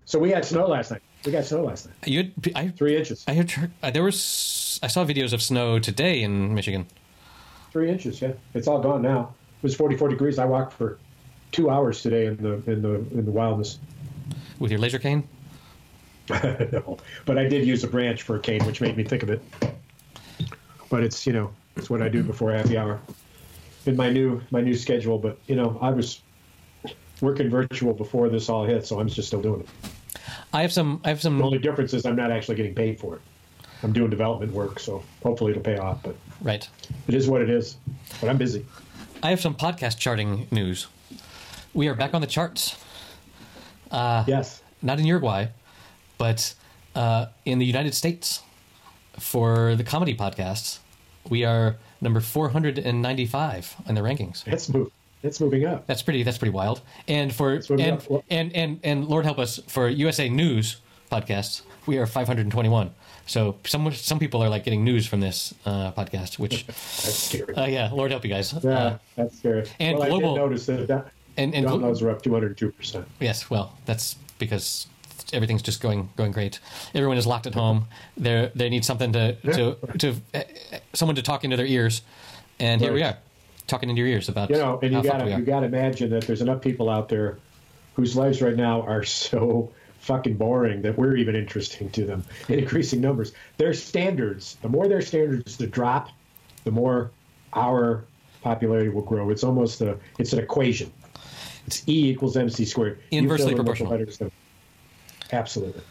[0.04, 1.02] So we had snow last night.
[1.24, 1.94] We got snow last night.
[2.08, 3.24] you had, I Three inches.
[3.28, 6.86] I had heard, uh, there was I saw videos of snow today in Michigan.
[7.70, 8.20] three inches.
[8.20, 9.34] Yeah, it's all gone now.
[9.58, 10.38] It was 44 degrees.
[10.38, 10.98] I walked for
[11.52, 13.78] two hours today in the in the in the wildness.
[14.58, 15.28] With your laser cane?
[16.30, 19.30] no, but I did use a branch for a cane, which made me think of
[19.30, 19.42] it.
[20.88, 23.00] But it's you know it's what I do before happy hour
[23.86, 25.18] in my new my new schedule.
[25.18, 26.20] But you know I was
[27.20, 29.68] working virtual before this all hit, so I'm just still doing it.
[30.52, 31.00] I have some.
[31.04, 31.42] I have The some.
[31.42, 33.20] only difference is I'm not actually getting paid for it.
[33.82, 36.02] I'm doing development work, so hopefully it'll pay off.
[36.02, 36.68] But Right.
[37.08, 37.76] it is what it is.
[38.20, 38.64] But I'm busy.
[39.22, 40.86] I have some podcast charting news.
[41.74, 42.76] We are back on the charts.
[43.90, 44.62] Uh, yes.
[44.82, 45.46] Not in Uruguay,
[46.18, 46.54] but
[46.94, 48.42] uh, in the United States
[49.18, 50.78] for the comedy podcasts.
[51.28, 54.46] We are number 495 in the rankings.
[54.46, 54.90] It's move.
[55.22, 55.86] It's moving up.
[55.86, 56.22] That's pretty.
[56.22, 56.80] That's pretty wild.
[57.08, 58.04] And for and.
[58.08, 60.76] Well- and and and Lord help us for USA News
[61.10, 62.90] podcasts, we are 521.
[63.26, 66.78] So some some people are like getting news from this uh, podcast, which That's
[67.14, 67.54] scary.
[67.54, 68.52] uh, yeah, Lord help you guys.
[68.62, 69.64] yeah, Uh, that's scary.
[69.78, 73.06] and well, global- I did notice that that and and downloads are up 202 percent.
[73.20, 74.86] yes, well, that's because
[75.32, 76.58] everything's just going going great.
[76.94, 77.86] Everyone is locked at home.
[78.16, 80.42] They they need something to to to uh,
[80.94, 82.02] someone to talk into their ears,
[82.58, 83.16] and here we are
[83.66, 86.42] talking into your ears about You know, and you gotta you gotta imagine that there's
[86.42, 87.38] enough people out there
[87.94, 92.58] whose lives right now are so fucking boring that we're even interesting to them in
[92.58, 93.32] increasing numbers.
[93.56, 96.08] Their standards, the more their standards to drop,
[96.64, 97.10] the more
[97.52, 98.04] our
[98.42, 99.30] popularity will grow.
[99.30, 100.92] It's almost a it's an equation.
[101.66, 103.00] It's E equals MC squared.
[103.10, 104.32] Inversely fill in what the proportional.
[105.30, 105.82] Absolutely.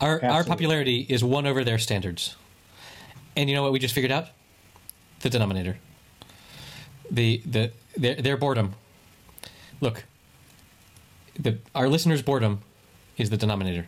[0.00, 2.36] Our our popularity is one over their standards.
[3.36, 4.28] And you know what we just figured out?
[5.20, 5.78] The denominator.
[7.10, 8.74] The the their their boredom.
[9.80, 10.04] Look.
[11.38, 12.62] The our listeners' boredom
[13.16, 13.86] is the denominator.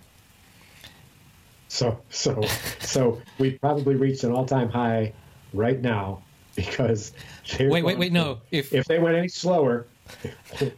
[1.69, 2.43] So so
[2.81, 5.13] so we probably reached an all time high
[5.53, 6.23] right now
[6.55, 7.13] because
[7.59, 8.41] Wait, wait, wait, no.
[8.51, 9.87] If if they went any slower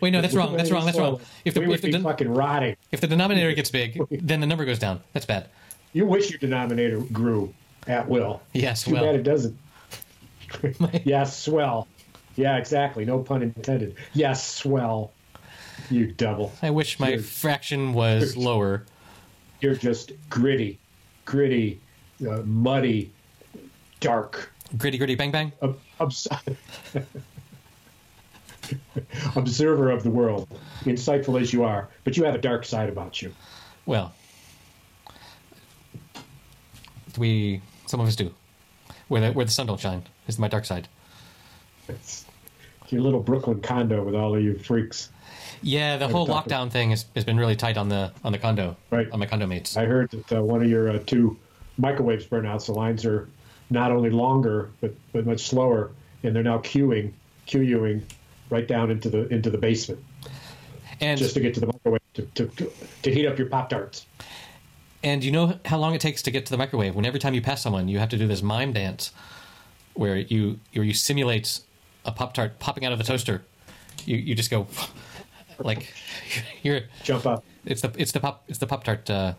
[0.00, 0.56] wait, no, that's wrong.
[0.56, 0.84] That's wrong.
[0.84, 1.20] That's wrong.
[1.44, 2.76] If the we would if the be den- fucking rotting.
[2.90, 5.00] if the denominator gets big, then the number goes down.
[5.12, 5.48] That's bad.
[5.92, 7.52] You wish your denominator grew
[7.86, 8.40] at will.
[8.52, 9.04] Yes, Too well.
[9.04, 9.58] bad it doesn't.
[11.04, 11.88] yes, swell.
[12.36, 13.04] Yeah, exactly.
[13.04, 13.96] No pun intended.
[14.14, 15.12] Yes, swell.
[15.90, 16.52] You double.
[16.62, 18.84] I wish my You're- fraction was lower.
[19.60, 20.78] You're just gritty,
[21.24, 21.80] gritty,
[22.28, 23.12] uh, muddy,
[24.00, 24.52] dark.
[24.76, 25.52] Gritty, gritty, bang, bang.
[25.62, 26.26] ob- obs-
[29.36, 30.48] observer of the world,
[30.84, 33.32] insightful as you are, but you have a dark side about you.
[33.86, 34.12] Well,
[37.18, 38.32] we some of us do.
[39.08, 40.88] Where the where the sun don't shine is my dark side.
[41.88, 42.21] It's
[42.88, 45.10] your little Brooklyn condo with all of you freaks.
[45.62, 48.76] Yeah, the whole lockdown thing has, has been really tight on the on the condo,
[48.90, 49.10] Right.
[49.10, 49.76] On my condo mates.
[49.76, 51.36] I heard that uh, one of your uh, two
[51.78, 52.62] microwaves burn out.
[52.62, 53.28] So lines are
[53.70, 55.90] not only longer but but much slower,
[56.22, 57.12] and they're now queuing,
[57.46, 58.02] queuing
[58.50, 60.02] right down into the into the basement
[61.00, 63.70] and just to get to the microwave to, to, to, to heat up your pop
[63.70, 64.06] tarts.
[65.02, 66.94] and you know how long it takes to get to the microwave.
[66.94, 69.12] When every time you pass someone, you have to do this mime dance,
[69.94, 71.60] where you where you simulate
[72.04, 73.42] a pop tart popping out of the toaster.
[74.04, 74.66] You you just go
[75.58, 75.92] like
[76.62, 77.44] you're Jump up.
[77.64, 79.08] it's the it's the pop it's the pop tart.
[79.08, 79.34] Uh,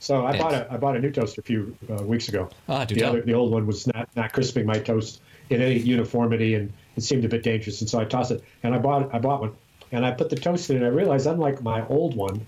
[0.00, 2.48] So I bought a I bought a new toaster a few uh, weeks ago.
[2.68, 6.54] Ah, the other the old one was not not crisping my toast in any uniformity,
[6.54, 7.80] and it seemed a bit dangerous.
[7.80, 9.52] And so I tossed it, and I bought I bought one,
[9.92, 12.44] and I put the toast in, and I realized unlike my old one,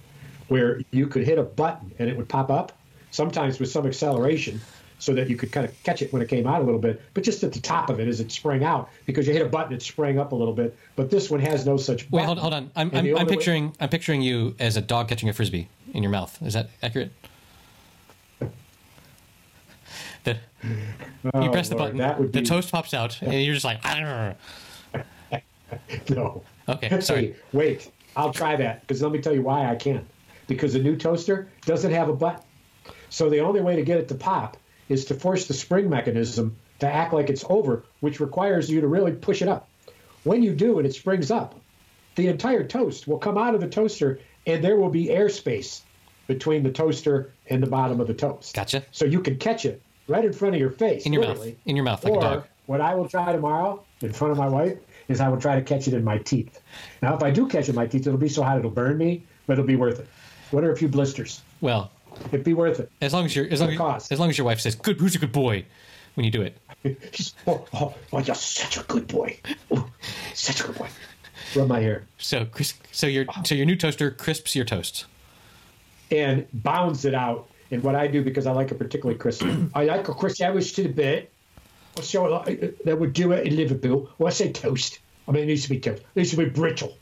[0.49, 2.73] where you could hit a button and it would pop up,
[3.13, 4.61] sometimes with some acceleration,
[4.99, 7.01] so that you could kind of catch it when it came out a little bit,
[7.15, 9.49] but just at the top of it as it sprang out, because you hit a
[9.49, 10.77] button, it sprang up a little bit.
[10.97, 12.03] But this one has no such.
[12.11, 12.27] wait, button.
[12.27, 12.71] hold hold on.
[12.77, 15.69] I'm I'm, I'm only way- picturing I'm picturing you as a dog catching a frisbee
[15.93, 16.41] in your mouth.
[16.43, 17.13] Is that accurate?
[20.25, 20.37] The,
[21.35, 23.65] Oh, you press the Lord, button, That would the toast pops out, and you're just
[23.65, 23.81] like.
[26.11, 26.43] No.
[26.69, 27.27] okay, sorry.
[27.29, 27.91] Hey, wait.
[28.15, 30.07] I'll try that because let me tell you why I can't.
[30.47, 32.43] Because the new toaster doesn't have a button.
[33.13, 34.57] So the only way to get it to pop
[34.89, 38.89] is to force the spring mechanism to act like it's over, which requires you to
[38.89, 39.69] really push it up.
[40.25, 41.61] When you do and it springs up,
[42.15, 45.83] the entire toast will come out of the toaster and there will be airspace
[46.27, 48.55] between the toaster and the bottom of the toast.
[48.55, 48.83] Gotcha.
[48.93, 51.05] So you can catch it right in front of your face.
[51.05, 51.47] In your mouth.
[51.67, 52.47] In your mouth, like a or, dog.
[52.65, 55.63] what I will try tomorrow in front of my wife is I will try to
[55.63, 56.63] catch it in my teeth.
[57.03, 58.97] Now, if I do catch it in my teeth, it'll be so hot it'll burn
[58.97, 60.09] me, but it'll be worth it.
[60.51, 61.43] What are a few blisters?
[61.61, 61.91] Well,
[62.27, 62.91] It'd be worth it.
[63.01, 64.13] as long as you're as long cost?
[64.13, 65.65] as, long as your wife says, "Good, who's a good boy,"
[66.15, 66.57] when you do it.
[67.13, 69.39] She's, oh, oh, oh, you're such a good boy.
[69.71, 69.89] Oh,
[70.35, 70.89] such a good boy.
[71.55, 72.05] Rub my hair.
[72.19, 72.47] So,
[72.91, 75.07] so your so your new toaster crisps your toast.
[76.11, 79.85] And bounds it out And what I do because I like it particularly crispy, I
[79.85, 81.33] like a crispy sandwich to the bit.
[82.01, 84.11] So like, they would do it in Liverpool.
[84.19, 84.99] Well, I say toast.
[85.27, 86.03] I mean, it needs to be toast.
[86.03, 86.97] It needs to be brittle.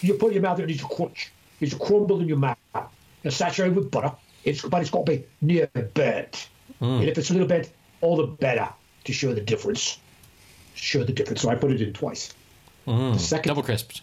[0.00, 1.32] You put your mouth, it needs to crunch.
[1.58, 2.58] It needs to crumble in your mouth.
[3.22, 4.12] It's saturated with butter.
[4.44, 6.48] It's but it's got to be near burnt.
[6.78, 6.84] Hmm.
[6.84, 7.70] And if it's a little bit,
[8.00, 8.68] all the better
[9.04, 9.98] to show the difference.
[10.74, 11.42] Show the difference.
[11.42, 12.34] So I put it in twice.
[12.86, 13.12] Hmm.
[13.12, 14.02] The second Double crisped.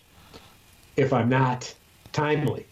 [0.95, 1.73] if I'm not
[2.13, 2.65] timely.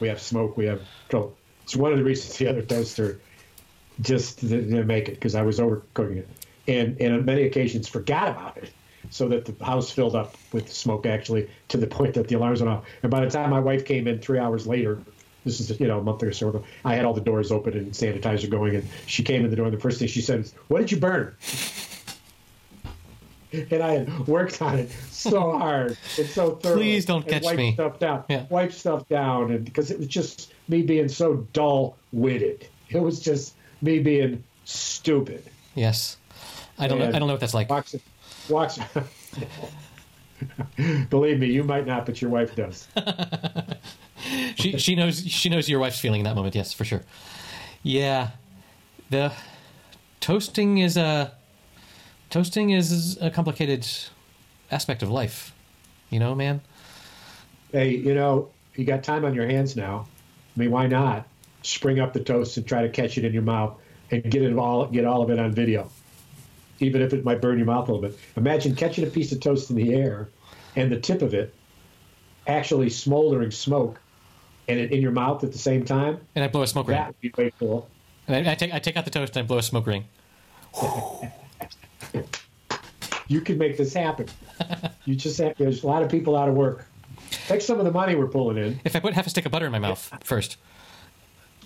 [0.00, 1.36] We have smoke, we have trouble.
[1.64, 3.20] It's one of the reasons the other toaster
[4.02, 6.28] just didn't make it because I was overcooking it,
[6.68, 8.70] and and on many occasions forgot about it,
[9.10, 12.60] so that the house filled up with smoke actually to the point that the alarms
[12.60, 12.84] went off.
[13.02, 15.00] And by the time my wife came in three hours later,
[15.46, 17.72] this is you know a month or so ago, I had all the doors open
[17.74, 20.40] and sanitizer going, and she came in the door, and the first thing she said
[20.40, 21.34] is, "What did you burn?"
[23.52, 26.82] and I had worked on it so hard and so thoroughly.
[26.82, 27.72] Please don't and catch wiped me.
[27.74, 28.44] Stuff down, Yeah.
[28.50, 32.68] wipe stuff down, and because it was just me being so dull-witted.
[32.90, 35.44] It was just me being stupid.
[35.74, 36.16] Yes.
[36.78, 37.08] I don't know.
[37.08, 37.70] I don't know what that's like.
[37.70, 37.94] Walks,
[38.48, 38.78] walks.
[41.08, 42.86] Believe me, you might not, but your wife does.
[44.56, 46.54] She she knows she knows your wife's feeling in that moment.
[46.54, 47.02] Yes, for sure.
[47.82, 48.30] Yeah,
[49.10, 49.32] the
[50.20, 51.34] toasting is a
[52.30, 53.86] toasting is a complicated
[54.70, 55.52] aspect of life.
[56.10, 56.62] You know, man.
[57.70, 60.06] Hey, you know, you got time on your hands now.
[60.56, 61.26] I mean, why not
[61.62, 63.78] spring up the toast and try to catch it in your mouth
[64.10, 65.90] and get it all get all of it on video,
[66.78, 68.18] even if it might burn your mouth a little bit.
[68.36, 70.28] Imagine catching a piece of toast in the air
[70.76, 71.54] and the tip of it
[72.46, 74.00] actually smoldering smoke
[74.68, 76.20] and it in your mouth at the same time.
[76.34, 76.96] And I blow a smoke ring.
[76.96, 77.88] That would be way cool.
[78.28, 80.04] And I, I take I take out the toast and I blow a smoke ring.
[83.28, 84.28] You could make this happen.
[85.04, 86.86] you just have, there's a lot of people out of work.
[87.48, 88.80] Take some of the money we're pulling in.
[88.84, 90.56] If I put half a stick of butter in my mouth first,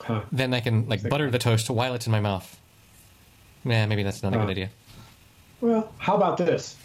[0.00, 0.22] Huh.
[0.32, 2.58] then I can like butter the toast while it's in my mouth.
[3.64, 4.44] Nah, maybe that's not a Huh.
[4.46, 4.70] good idea.
[5.60, 6.76] Well, how about this?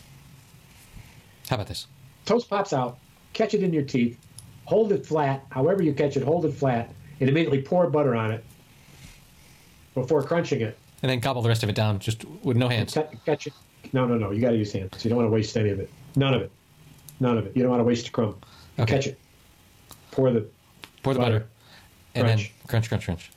[1.49, 1.87] How about this?
[2.25, 2.97] toast pops out,
[3.33, 4.17] catch it in your teeth,
[4.65, 8.31] hold it flat, however you catch it, hold it flat, and immediately pour butter on
[8.31, 8.43] it
[9.93, 10.77] before crunching it.
[11.01, 12.97] And then gobble the rest of it down just with no hands.
[13.25, 13.53] Catch it.
[13.93, 14.31] No, no, no.
[14.31, 15.03] You got to use hands.
[15.05, 15.89] You don't want to waste any of it.
[16.15, 16.51] None of it.
[17.19, 17.55] None of it.
[17.55, 18.35] You don't want to waste a crumb.
[18.79, 18.93] Okay.
[18.93, 19.19] Catch it.
[20.11, 20.47] Pour the.
[21.03, 21.39] Pour the butter.
[21.39, 21.47] butter.
[22.15, 22.43] And Crunch.
[22.43, 23.31] then crunch, crunch, crunch.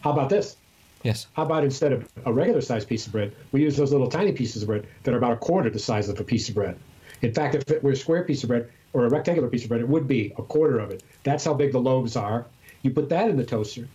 [0.00, 0.56] How about this?
[1.02, 1.26] Yes.
[1.32, 4.32] How about instead of a regular sized piece of bread, we use those little tiny
[4.32, 6.78] pieces of bread that are about a quarter the size of a piece of bread.
[7.22, 9.68] In fact, if it were a square piece of bread or a rectangular piece of
[9.68, 11.02] bread, it would be a quarter of it.
[11.22, 12.46] That's how big the loaves are.
[12.82, 13.86] You put that in the toaster,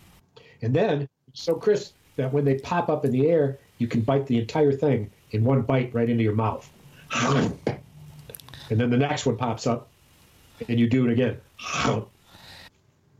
[0.62, 4.26] and then so crisp that when they pop up in the air, you can bite
[4.26, 6.70] the entire thing in one bite right into your mouth.
[8.70, 9.88] And then the next one pops up,
[10.68, 11.40] and you do it again.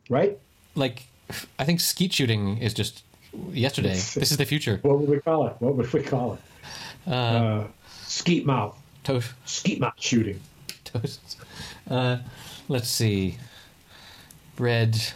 [0.09, 0.39] Right?
[0.74, 1.05] Like,
[1.59, 3.03] I think skeet shooting is just
[3.51, 3.95] yesterday.
[3.95, 4.78] this is the future.
[4.83, 5.57] What would we call it?
[5.59, 7.11] What would we call it?
[7.11, 7.64] Uh,
[8.07, 8.78] skeet mouth.
[9.05, 9.33] Toast.
[9.47, 10.41] Skeet mouth shooting.
[10.85, 11.39] Toast.
[11.93, 12.16] Uh,
[12.68, 13.36] let's see.
[14.57, 15.12] Bread.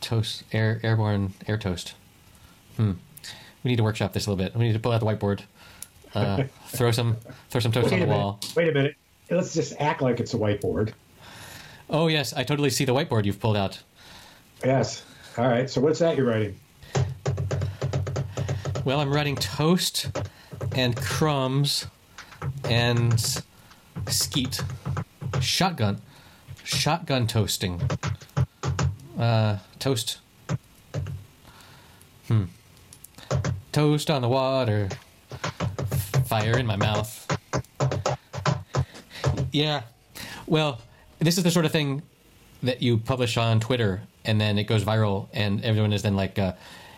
[0.00, 0.42] Toast.
[0.52, 0.80] Air.
[0.82, 1.34] Airborne.
[1.46, 1.94] Air toast.
[2.76, 2.92] Hmm.
[3.62, 4.56] We need to workshop this a little bit.
[4.56, 5.42] We need to pull out the whiteboard.
[6.14, 7.16] Uh, throw some.
[7.48, 8.40] Throw some toast on Wait the a wall.
[8.56, 8.96] Wait a minute.
[9.30, 10.92] Let's just act like it's a whiteboard.
[11.90, 13.80] Oh yes, I totally see the whiteboard you've pulled out.
[14.64, 15.04] Yes.
[15.36, 15.70] All right.
[15.70, 16.58] So what's that you're writing?
[18.84, 20.10] Well, I'm writing toast
[20.72, 21.86] and crumbs
[22.64, 23.42] and
[24.06, 24.60] skeet.
[25.40, 26.00] Shotgun.
[26.64, 27.80] Shotgun toasting.
[29.18, 30.18] Uh, toast.
[32.26, 32.44] Hmm.
[33.72, 34.88] Toast on the water.
[36.26, 37.26] Fire in my mouth.
[39.52, 39.82] Yeah.
[40.46, 40.80] Well,
[41.18, 42.02] this is the sort of thing
[42.62, 46.38] that you publish on Twitter and then it goes viral and everyone is then like,
[46.38, 46.52] uh,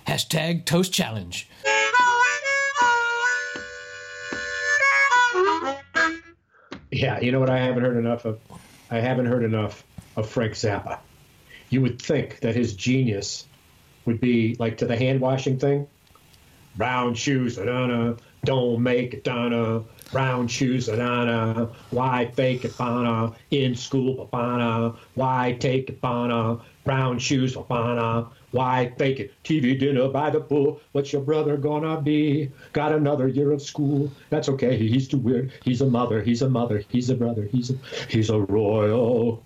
[0.07, 1.49] hashtag toast challenge.
[6.91, 7.21] Yeah.
[7.21, 8.39] You know what I haven't heard enough of?
[8.91, 9.85] I haven't heard enough
[10.17, 10.99] of Frank Zappa.
[11.69, 13.47] You would think that his genius
[14.05, 15.87] would be like to the hand washing thing.
[16.77, 18.15] Brown shoes, da
[18.45, 19.81] don't make it, da
[20.13, 23.33] Brown shoes, da Why fake it, bana?
[23.51, 24.95] In school, bana.
[25.15, 26.61] Why take it, bana?
[26.85, 28.29] Brown shoes, bana.
[28.51, 29.35] Why fake it?
[29.45, 30.81] TV dinner by the pool.
[30.93, 32.51] What's your brother gonna be?
[32.73, 34.11] Got another year of school.
[34.31, 34.77] That's okay.
[34.77, 35.53] He's too weird.
[35.63, 36.21] He's a mother.
[36.23, 36.83] He's a mother.
[36.89, 37.45] He's a brother.
[37.45, 37.75] He's a
[38.09, 39.45] he's a royal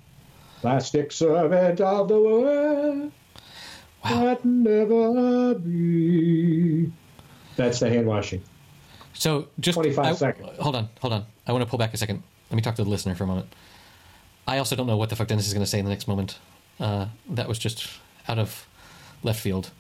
[0.63, 3.13] plastic servant of the world.
[4.05, 6.91] That never be.
[7.57, 8.43] That's the hand washing.
[9.25, 10.51] So just 25 I- seconds.
[10.61, 11.25] Hold on, hold on.
[11.47, 12.23] I want to pull back a second.
[12.51, 13.47] Let me talk to the listener for a moment.
[14.47, 16.07] I also don't know what the fuck Dennis is going to say in the next
[16.07, 16.39] moment.
[16.79, 17.89] Uh, that was just
[18.29, 18.67] out of
[19.23, 19.71] left field.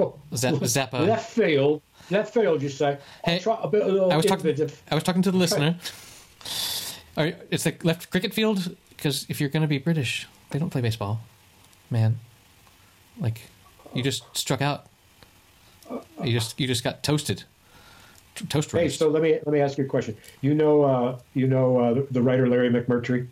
[0.00, 1.06] Oh, Zap- Zappa.
[1.06, 1.82] Left field.
[2.10, 2.98] Left field, you say.
[3.24, 4.70] Hey, try a bit of I was talking.
[4.90, 5.76] I was talking to the listener.
[7.16, 10.58] All right, it's the left cricket field because if you're going to be British, they
[10.58, 11.20] don't play baseball,
[11.90, 12.18] man.
[13.20, 13.42] Like,
[13.94, 14.86] you just struck out.
[16.24, 17.44] You just you just got toasted.
[18.48, 18.98] Toast Hey, roast.
[18.98, 20.16] so let me let me ask you a question.
[20.40, 23.26] You know, uh, you know uh, the, the writer Larry McMurtry,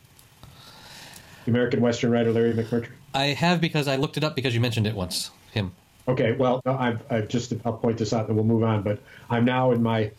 [1.45, 2.89] the American Western writer Larry McMurtry.
[3.15, 5.31] I have because I looked it up because you mentioned it once.
[5.53, 5.73] Him.
[6.07, 8.83] Okay, well, I've, I've just I'll point this out and we'll move on.
[8.83, 10.11] But I'm now in my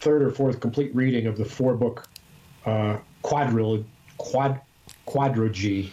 [0.00, 2.08] third or fourth complete reading of the four book
[2.64, 3.84] uh, quadril
[4.18, 4.60] quad
[5.06, 5.90] quadrilogy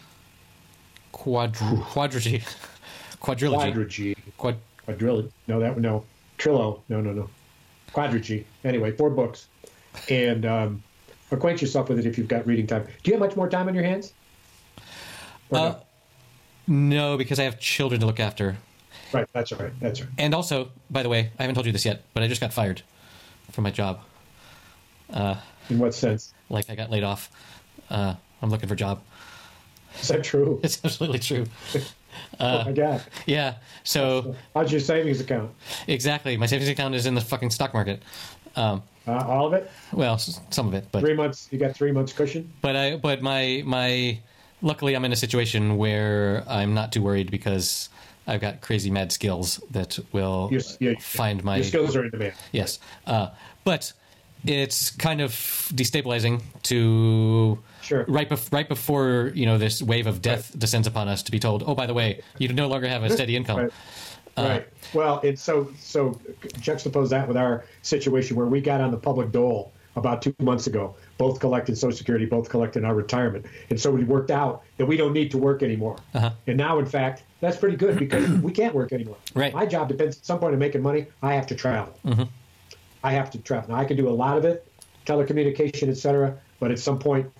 [1.14, 2.44] Quadru quadrilogy.
[3.22, 3.74] Quadrilogy.
[3.74, 4.58] quadrilogy Quad.
[4.88, 5.32] quadrilogy.
[5.48, 6.04] No, that no
[6.38, 6.82] Trillo.
[6.90, 7.30] No, no, no.
[7.94, 8.44] Quadrilogy.
[8.64, 9.48] Anyway, four books,
[10.10, 10.84] and um,
[11.32, 12.86] acquaint yourself with it if you've got reading time.
[13.04, 14.14] Do you have much more time on your hands?
[15.50, 15.64] Or no?
[15.64, 15.80] Uh,
[16.68, 18.58] no, because I have children to look after.
[19.12, 19.72] Right, that's right.
[19.80, 20.10] That's right.
[20.18, 22.52] And also, by the way, I haven't told you this yet, but I just got
[22.52, 22.82] fired
[23.52, 24.00] from my job.
[25.70, 26.34] In what sense?
[26.50, 27.30] Like I got laid off.
[27.89, 29.02] Uh, I'm looking for a job.
[30.02, 30.60] Is that true?
[30.64, 31.46] It's absolutely true.
[32.39, 33.01] oh my God!
[33.26, 33.55] Yeah.
[33.84, 35.51] So How's your savings account?
[35.88, 38.01] exactly, my savings account is in the fucking stock market.
[38.55, 39.70] Um, Uh, all of it?
[39.91, 41.47] well, some of it, but Three months?
[41.51, 42.51] You got three months cushion?
[42.61, 44.20] but I but my my
[44.61, 47.89] luckily I'm in a situation where I'm not too worried because
[48.28, 52.11] I've got crazy mad skills that will Your, your, find my your skills are in
[52.11, 52.34] demand.
[52.53, 52.80] Yes.
[53.05, 53.30] Uh,
[53.66, 53.91] but
[54.46, 55.32] it's kind of
[55.74, 58.06] destabilizing to Sure.
[58.08, 61.39] right bef- right before you know this wave of death descends upon us to be
[61.39, 63.58] told, oh by the way, you no longer have a steady income.
[63.58, 63.72] Right.
[64.36, 64.68] Uh, right.
[64.94, 66.20] Well, it's so so
[66.60, 70.66] juxtapose that with our situation where we got on the public dole about two months
[70.66, 74.86] ago, both collecting Social Security, both collecting our retirement, and so we worked out that
[74.88, 75.98] we don't need to work anymore.
[76.16, 76.32] Uh-huh.
[76.48, 79.18] And now, in fact, that's pretty good because we can't work anymore.
[79.36, 79.54] Right.
[79.54, 81.08] My job depends at some point on making money.
[81.22, 81.94] I have to travel.
[83.04, 83.70] I have to travel.
[83.70, 84.68] Now I can do a lot of it,
[85.06, 87.32] telecommunication, et cetera, but at some point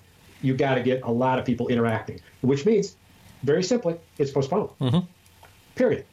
[0.42, 2.96] you got to get a lot of people interacting, which means,
[3.42, 4.70] very simply, it's postponed.
[4.80, 5.00] Mm-hmm.
[5.74, 6.04] Period.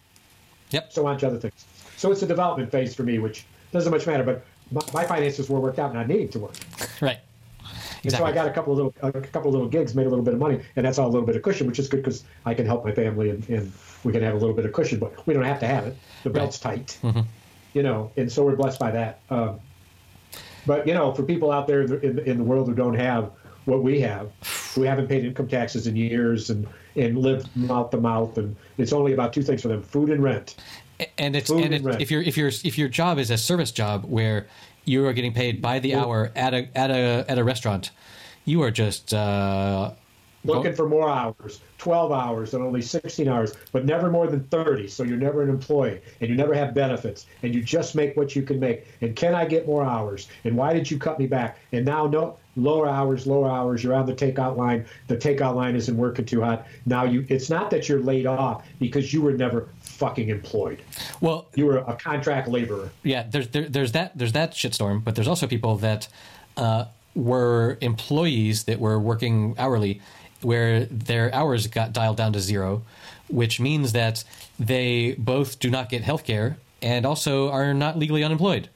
[0.71, 0.93] Yep.
[0.93, 1.65] So on to other things.
[1.97, 4.23] So it's a development phase for me, which doesn't much matter.
[4.23, 6.55] But my, my finances were worked out, and I needed to work.
[7.01, 7.19] Right.
[8.03, 10.09] And so I got a couple of little a couple of little gigs, made a
[10.09, 11.97] little bit of money, and that's all a little bit of cushion, which is good
[11.97, 13.71] because I can help my family and, and
[14.03, 15.95] we can have a little bit of cushion, but we don't have to have it.
[16.23, 17.21] The belt's tight, mm-hmm.
[17.73, 19.19] You know, and so we're blessed by that.
[19.29, 19.59] Um,
[20.65, 23.31] but you know, for people out there in the, in, the- world who don't have
[23.65, 24.31] what we have,
[24.75, 28.91] who haven't paid income taxes in years and and live mouth to mouth, and it's
[28.93, 30.55] only about two things for them: food and rent.
[31.17, 33.37] and it's Food and and it, if your if your if your job is a
[33.37, 34.47] service job where
[34.85, 37.91] you are getting paid by the hour at a at a at a restaurant,
[38.45, 39.91] you are just uh,
[40.43, 44.87] looking for more hours 12 hours and only 16 hours but never more than 30
[44.87, 48.35] so you're never an employee and you never have benefits and you just make what
[48.35, 48.85] you can make.
[49.01, 50.27] And can i get more hours?
[50.43, 51.59] And why did you cut me back?
[51.71, 54.85] And now no lower hours lower hours you're on the takeout line.
[55.07, 56.67] The takeout line isn't working too hot.
[56.85, 60.81] Now you it's not that you're laid off because you were never fucking employed.
[61.21, 62.91] Well you were a contract laborer.
[63.03, 66.07] Yeah there's there, there's that there's that shitstorm but there's also people that
[66.57, 66.85] uh,
[67.15, 70.01] were employees that were working hourly
[70.41, 72.83] where their hours got dialed down to zero
[73.31, 74.23] which means that
[74.59, 78.69] they both do not get health care and also are not legally unemployed.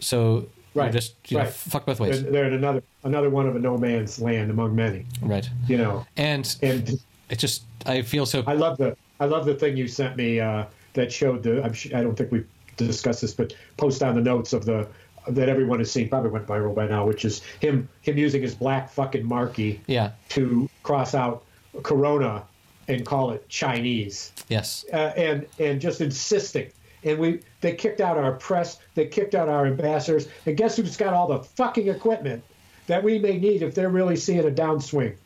[0.00, 2.22] So Right, just you know, fuck both ways.
[2.22, 5.06] They're, they're in another another one of a no man's land among many.
[5.22, 5.48] Right.
[5.66, 6.06] You know?
[6.18, 7.00] And and
[7.30, 10.38] it just i feel so I love the I love the thing you sent me
[10.38, 11.64] uh, that showed the.
[11.64, 12.46] I'm, I don't think we've
[12.76, 14.86] discussed this, but post on the notes of the
[15.28, 16.08] that everyone has seen.
[16.08, 20.12] Probably went viral by now, which is him him using his black fucking marquee yeah
[20.30, 21.44] to cross out
[21.82, 22.44] Corona
[22.88, 26.70] and call it Chinese, yes uh, and and just insisting.
[27.04, 30.96] And we they kicked out our press, they kicked out our ambassadors, and guess who's
[30.96, 32.42] got all the fucking equipment
[32.86, 35.16] that we may need if they're really seeing a downswing?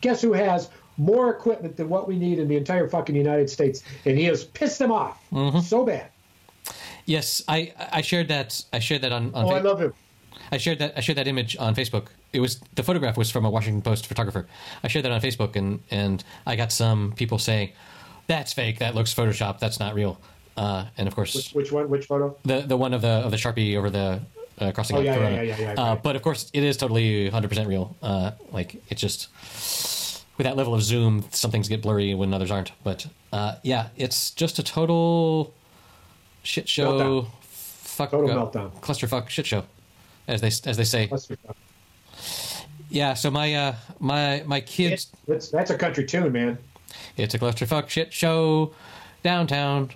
[0.00, 3.82] Guess who has more equipment than what we need in the entire fucking United States?
[4.04, 5.22] And he has pissed them off
[5.62, 6.10] so bad.
[7.06, 9.92] Yes i i shared that i shared that on, on Oh, I love him.
[10.50, 12.06] I shared that I shared that image on Facebook.
[12.32, 14.46] It was the photograph was from a Washington Post photographer.
[14.82, 17.70] I shared that on Facebook and and I got some people saying
[18.26, 18.78] that's fake.
[18.80, 19.60] That looks photoshopped.
[19.60, 20.20] That's not real.
[20.56, 21.88] Uh, and of course, Which one?
[21.88, 22.36] Which photo?
[22.44, 24.20] the the one of the of the sharpie over the
[24.58, 26.02] uh, crossing Oh, yeah, yeah, yeah, yeah, yeah, Uh, right.
[26.02, 27.96] but of course, it is totally 100 percent real.
[28.02, 29.28] Uh, like it's just
[30.36, 32.72] with that level of zoom, some things get blurry when others aren't.
[32.84, 35.54] But uh, yeah, it's just a total
[36.42, 36.92] shit show.
[37.22, 37.26] Meltdown.
[37.42, 38.80] Fuck, Total uh, meltdown.
[38.80, 39.64] clusterfuck shit show,
[40.26, 41.10] as they as they say.
[42.88, 43.14] Yeah.
[43.14, 45.12] So my uh, my my kids.
[45.26, 46.58] that's, that's a country tune, man.
[47.16, 48.72] It's a clusterfuck shit show
[49.22, 49.90] downtown.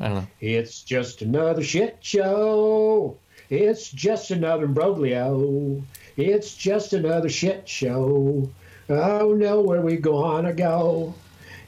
[0.00, 0.26] I don't know.
[0.40, 3.16] It's just another shit show.
[3.50, 5.82] It's just another imbroglio.
[6.16, 8.48] It's just another shit show.
[8.88, 11.14] Oh no, where we gonna go?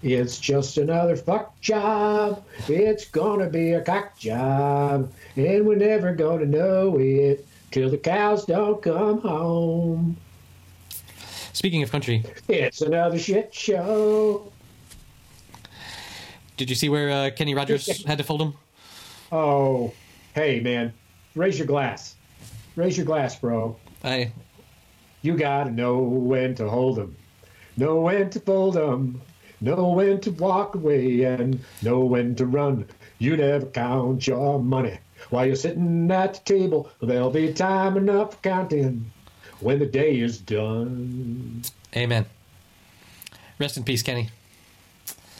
[0.03, 2.43] It's just another fuck job.
[2.69, 5.13] It's gonna be a cock job.
[5.37, 10.17] And we're never gonna know it till the cows don't come home.
[11.53, 14.51] Speaking of country, It's another shit show.
[16.57, 18.55] did you see where uh, Kenny Rogers had to fold him?
[19.33, 19.93] Oh,
[20.35, 20.95] hey man,
[21.35, 22.15] raise your glass.
[22.77, 23.77] Raise your glass, bro.
[24.03, 24.33] I
[25.21, 27.15] You gotta know when to hold 'em,
[27.77, 29.21] know when to fold 'em,
[29.61, 32.87] know when to walk away, and know when to run.
[33.19, 34.99] You never count your money
[35.29, 36.91] while you're sitting at the table.
[37.01, 39.11] There'll be time enough for counting
[39.61, 41.63] when the day is done.
[41.95, 42.27] amen.
[43.59, 44.31] Rest in peace, Kenny.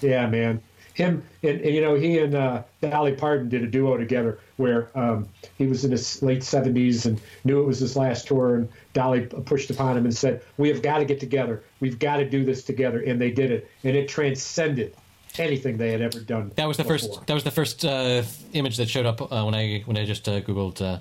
[0.03, 0.63] Yeah, man.
[1.01, 4.91] Him and, and, you know he and uh, Dolly Parton did a duo together where
[4.95, 8.69] um, he was in his late seventies and knew it was his last tour, and
[8.93, 11.63] Dolly pushed upon him and said, "We have got to get together.
[11.81, 14.95] We've got to do this together." And they did it, and it transcended
[15.39, 16.53] anything they had ever done.
[16.57, 16.99] That was the before.
[16.99, 17.27] first.
[17.27, 18.23] That was the first uh,
[18.53, 21.01] image that showed up uh, when I when I just uh, googled uh,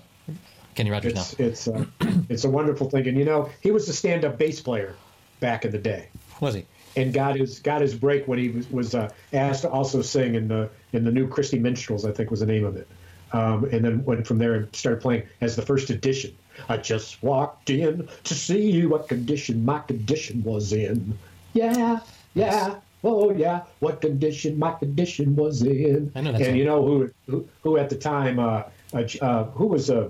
[0.75, 1.13] Kenny Rogers.
[1.13, 1.85] Now It's it's uh,
[2.29, 4.95] it's a wonderful thing, and you know he was a stand-up bass player
[5.39, 6.09] back in the day.
[6.39, 6.65] was he?
[6.95, 10.35] And got his got his break when he was, was uh, asked to also sing
[10.35, 12.87] in the in the new Christy Minstrels, I think was the name of it.
[13.31, 16.35] Um, and then went from there and started playing as the first edition.
[16.67, 21.17] I just walked in to see what condition my condition was in.
[21.53, 21.99] Yeah,
[22.33, 26.11] yeah, oh yeah, what condition my condition was in.
[26.15, 28.63] I know and you know who who, who at the time uh,
[28.93, 30.09] uh, uh, who was a uh,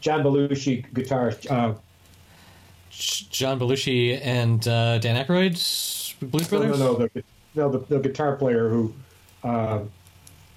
[0.00, 1.50] John Belushi guitarist.
[1.50, 1.74] Uh,
[2.90, 6.78] John Belushi and uh, Dan Aykroyd's Blues No, Brothers.
[6.78, 8.92] no, no, the, no, the, the guitar player who,
[9.44, 9.80] uh,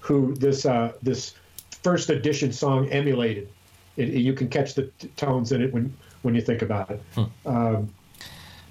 [0.00, 1.34] who this uh, this
[1.82, 3.48] first edition song emulated.
[3.96, 6.90] It, it- you can catch the t- tones in it when when you think about
[6.90, 7.02] it.
[7.14, 7.24] Hmm.
[7.46, 7.94] Um,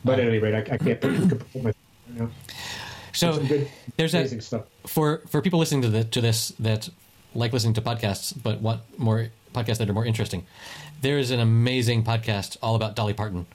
[0.03, 1.73] but at any rate, I, I can't put, my.
[2.13, 2.29] You know,
[3.13, 3.67] So good,
[3.97, 4.63] there's that amazing stuff.
[4.87, 6.89] for for people listening to the, to this that
[7.35, 10.45] like listening to podcasts but want more podcasts that are more interesting.
[11.01, 13.45] There is an amazing podcast all about Dolly Parton.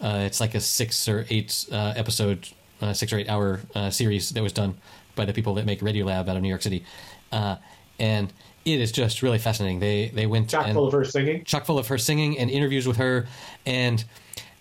[0.00, 2.48] Uh, it's like a six or eight uh, episode,
[2.82, 4.74] uh, six or eight hour uh, series that was done
[5.14, 6.84] by the people that make Radiolab out of New York City,
[7.30, 7.56] uh,
[7.98, 8.32] and
[8.64, 9.80] it is just really fascinating.
[9.80, 11.44] They they went Chock and full of her singing.
[11.44, 13.26] chock full of her singing and interviews with her.
[13.66, 14.04] And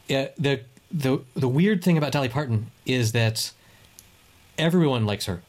[0.09, 0.61] uh, the
[0.91, 3.51] the the weird thing about Dolly Parton is that
[4.57, 5.41] everyone likes her.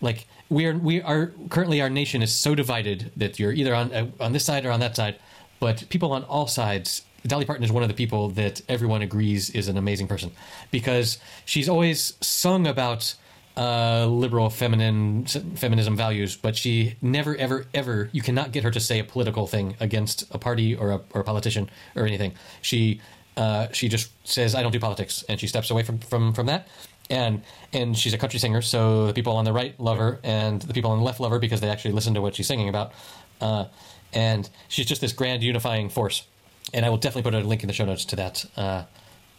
[0.00, 3.92] Like we are we are currently our nation is so divided that you're either on
[3.92, 5.16] uh, on this side or on that side,
[5.60, 7.02] but people on all sides.
[7.26, 10.30] Dolly Parton is one of the people that everyone agrees is an amazing person
[10.70, 13.14] because she's always sung about
[13.56, 18.10] uh, liberal feminine feminism values, but she never, ever, ever.
[18.12, 21.20] You cannot get her to say a political thing against a party or a, or
[21.20, 22.32] a politician or anything.
[22.62, 23.00] She
[23.36, 26.46] uh, she just says, "I don't do politics," and she steps away from from from
[26.46, 26.68] that.
[27.10, 30.60] And and she's a country singer, so the people on the right love her, and
[30.62, 32.68] the people on the left love her because they actually listen to what she's singing
[32.68, 32.92] about.
[33.40, 33.66] Uh,
[34.12, 36.24] and she's just this grand unifying force.
[36.72, 38.84] And I will definitely put a link in the show notes to that uh,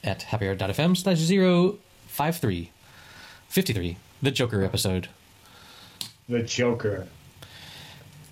[0.03, 1.19] at happier.fm slash
[2.07, 2.71] 053
[3.49, 5.07] 53, the Joker episode.
[6.29, 7.07] The Joker.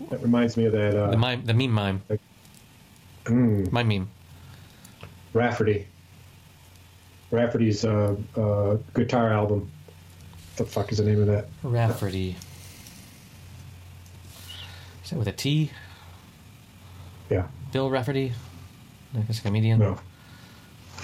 [0.10, 2.02] That reminds me of that uh, The mime, the meme mime.
[3.26, 4.10] mm, My meme.
[5.34, 5.88] Rafferty.
[7.32, 9.70] Rafferty's uh, uh, guitar album.
[10.56, 11.48] What the fuck is the name of that?
[11.64, 12.36] Rafferty.
[15.04, 15.72] Is that with a T?
[17.30, 17.48] Yeah.
[17.72, 18.34] Bill Rafferty?
[19.16, 19.80] I guess a comedian.
[19.80, 20.00] No.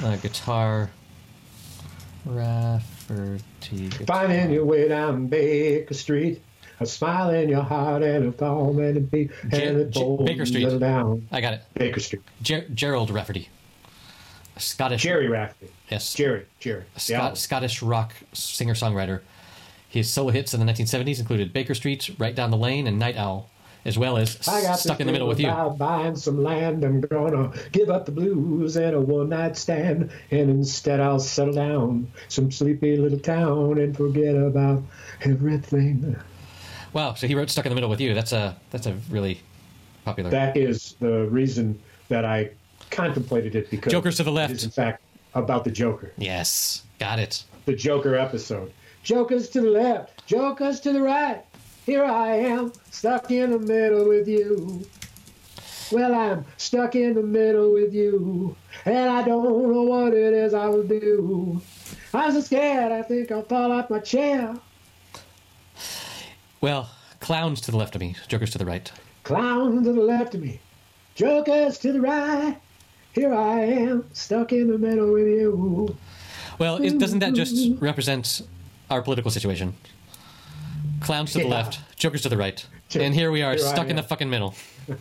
[0.03, 0.89] Uh, guitar.
[2.25, 3.89] Rafferty.
[4.05, 6.41] Finding your way down Baker Street.
[6.81, 10.79] A smile in your heart and a thorn and a beat and a Baker Street.
[10.79, 11.63] down I got it.
[11.73, 12.21] Baker Street.
[12.41, 13.49] Ger- Gerald Rafferty.
[14.55, 15.01] A Scottish.
[15.03, 15.71] Gerry Rafferty.
[15.89, 16.13] Yes.
[16.13, 16.45] Gerry.
[16.59, 16.83] Gerry.
[16.95, 19.21] a Scot- Scottish rock singer songwriter.
[19.89, 23.17] His solo hits in the 1970s included Baker Street, Right Down the Line, and Night
[23.17, 23.49] Owl,
[23.85, 25.47] as well as I got Stuck in the Middle with You.
[25.49, 30.11] about Buying some land, I'm gonna give up the blues and a one night stand,
[30.31, 34.83] and instead I'll settle down some sleepy little town and forget about
[35.21, 36.15] everything.
[36.93, 38.13] Wow, so he wrote Stuck in the Middle with You.
[38.13, 39.41] That's a that's a really
[40.05, 40.29] popular.
[40.29, 42.51] That is the reason that I
[42.89, 44.53] contemplated it because Jokers to the left.
[44.53, 45.01] Is in fact
[45.35, 46.11] about the Joker.
[46.17, 47.43] yes, got it.
[47.65, 48.73] the Joker episode.
[49.03, 51.43] Jokers to the left, Jokers to the right.
[51.89, 54.85] Here I am, stuck in the middle with you.
[55.91, 60.53] Well, I'm stuck in the middle with you, and I don't know what it is
[60.53, 61.59] I will do.
[62.13, 64.55] I'm so scared, I think I'll fall off my chair.
[66.61, 68.91] Well, clowns to the left of me, jokers to the right.
[69.23, 70.59] Clowns to the left of me,
[71.15, 72.55] jokers to the right.
[73.13, 75.97] Here I am, stuck in the middle with you.
[76.59, 78.43] Well, doesn't that just represent
[78.91, 79.75] our political situation?
[81.09, 81.49] Clowns to the Yeah.
[81.49, 83.01] left, jokers to the right, Sure.
[83.01, 83.95] and here we are, Here stuck in am.
[83.95, 84.53] the fucking middle.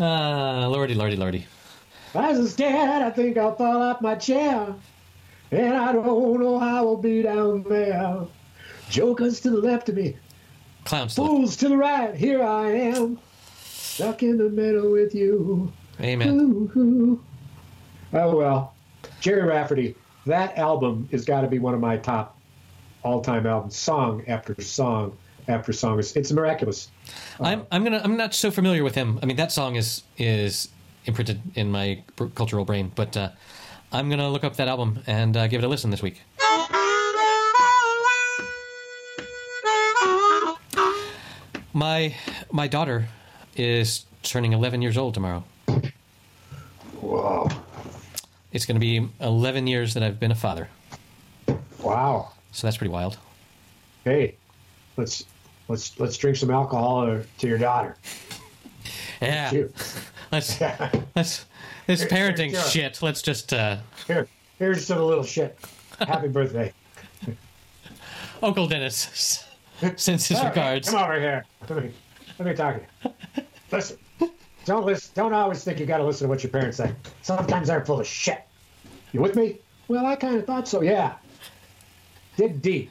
[0.00, 1.46] Ah, lordy, lordy, lordy.
[2.12, 4.74] I was scared, I think I'll fall off my chair.
[5.52, 8.22] And I don't know how I'll be down there.
[8.90, 10.16] Jokers to the left of me,
[10.84, 11.30] Clowns to the left.
[11.36, 12.12] fools to the right.
[12.14, 13.18] Here I am,
[13.54, 15.72] stuck in the middle with you.
[16.00, 16.28] Amen.
[16.28, 17.20] Ooh, ooh.
[18.12, 18.74] Oh well,
[19.20, 19.94] Gerry Rafferty.
[20.26, 22.35] That album has got to be one of my top
[23.06, 25.16] all-time albums, song after song
[25.48, 25.98] after song.
[25.98, 26.88] It's, it's miraculous.
[27.40, 29.18] I'm I'm gonna I'm not so familiar with him.
[29.22, 30.68] I mean, that song is is
[31.04, 32.02] imprinted in my
[32.34, 33.30] cultural brain, but uh,
[33.92, 36.20] I'm gonna look up that album and uh, give it a listen this week.
[41.72, 42.14] My
[42.50, 43.06] my daughter
[43.54, 45.44] is turning 11 years old tomorrow.
[47.00, 47.48] Whoa!
[48.50, 50.68] It's going to be 11 years that I've been a father,
[51.80, 52.32] Wow.
[52.56, 53.18] So that's pretty wild.
[54.04, 54.34] Hey,
[54.96, 55.26] let's
[55.68, 57.96] let's let's drink some alcohol to your daughter.
[59.20, 59.70] Yeah, Here,
[60.32, 60.58] let's
[61.14, 61.44] let's
[61.86, 62.62] this parenting Sure.
[62.62, 63.02] shit.
[63.02, 63.76] Let's just uh,
[64.06, 64.26] here,
[64.58, 65.58] here's to the little shit.
[65.98, 66.72] Happy birthday.
[68.42, 69.44] Uncle Dennis
[69.96, 70.88] sends his right, regards.
[70.88, 71.44] Come over here.
[71.68, 71.92] Let me,
[72.38, 73.44] let me talk to you.
[73.70, 73.98] Listen.
[74.64, 75.12] Don't listen.
[75.14, 76.90] Don't always think you got to listen to what your parents say.
[77.20, 78.42] Sometimes they're full of shit.
[79.12, 79.58] You with me?
[79.88, 80.80] Well, I kind of thought so.
[80.80, 81.16] Yeah.
[82.36, 82.90] Dig deep.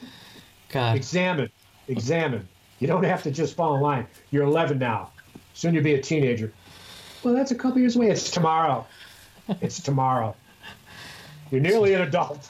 [0.69, 1.49] God, Examine.
[1.87, 2.47] Examine.
[2.79, 4.07] You don't have to just fall in line.
[4.31, 5.11] You're 11 now.
[5.53, 6.51] Soon you'll be a teenager.
[7.23, 8.09] Well, that's a couple years away.
[8.09, 8.85] It's tomorrow.
[9.61, 10.35] It's tomorrow.
[11.51, 12.49] You're nearly an adult.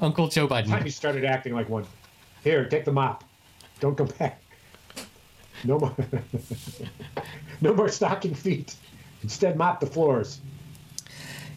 [0.00, 0.68] Uncle Joe Biden.
[0.68, 1.86] time you started acting like one.
[2.42, 3.22] Here, take the mop.
[3.80, 4.42] Don't come back.
[5.64, 5.94] No more.
[7.60, 8.76] no more stocking feet.
[9.22, 10.40] Instead, mop the floors.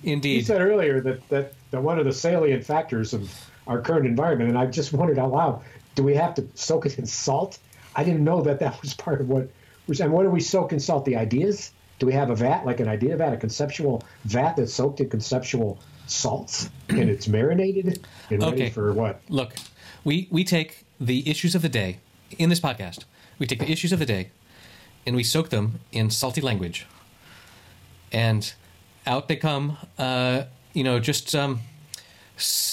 [0.03, 0.35] Indeed.
[0.35, 3.31] You said earlier that, that, that one of the salient factors of
[3.67, 5.63] our current environment, and I just wondered out loud,
[5.95, 7.59] do we have to soak it in salt?
[7.95, 9.49] I didn't know that that was part of what.
[9.87, 11.05] And what do we soak in salt?
[11.05, 11.71] The ideas?
[11.99, 15.09] Do we have a vat, like an idea vat, a conceptual vat that's soaked in
[15.09, 19.21] conceptual salts, and it's marinated and ready for what?
[19.29, 19.53] Look,
[20.03, 21.99] we we take the issues of the day
[22.37, 23.03] in this podcast.
[23.39, 24.31] We take the issues of the day,
[25.05, 26.87] and we soak them in salty language,
[28.11, 28.53] and
[29.05, 29.77] out they come.
[29.97, 30.43] Uh,
[30.73, 31.61] you know, just um,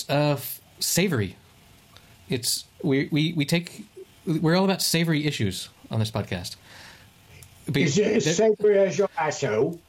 [0.09, 0.37] uh,
[0.81, 1.37] savory.
[2.29, 3.87] It's we we we take.
[4.27, 6.57] We're all about savory issues on this podcast.
[7.71, 9.81] Be- Is it as savory as your asshole?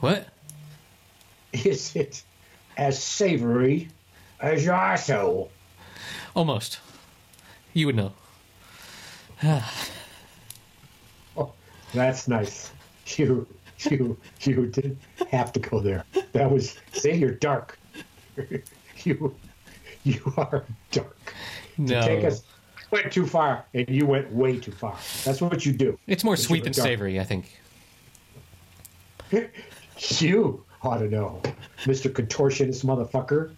[0.00, 0.28] what?
[1.52, 2.22] Is it
[2.76, 3.88] as savory
[4.40, 5.50] as your asshole?
[6.34, 6.80] Almost.
[7.74, 8.12] You would know.
[11.36, 11.52] Oh,
[11.94, 12.72] that's nice.
[13.16, 13.46] You,
[13.90, 14.98] you, you didn't
[15.30, 16.04] have to go there.
[16.32, 16.76] That was.
[16.92, 17.78] See, you're dark.
[19.04, 19.34] you,
[20.14, 21.34] you are dark.
[21.76, 22.00] No.
[22.02, 22.42] Take us
[22.90, 24.96] went too far, and you went way too far.
[25.24, 25.98] That's what you do.
[26.06, 26.86] It's more sweet than dark.
[26.86, 27.60] savory, I think.
[30.20, 31.42] You ought to know,
[31.82, 32.08] Mr.
[32.08, 33.50] Contortionist motherfucker.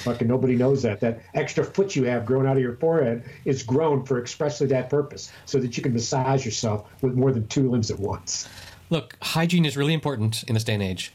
[0.00, 1.00] Fucking nobody knows that.
[1.00, 4.90] That extra foot you have grown out of your forehead is grown for expressly that
[4.90, 8.50] purpose, so that you can massage yourself with more than two limbs at once.
[8.90, 11.10] Look, hygiene is really important in this day and age.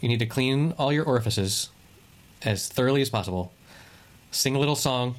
[0.00, 1.68] You need to clean all your orifices
[2.44, 3.52] as thoroughly as possible.
[4.30, 5.14] Sing a little song,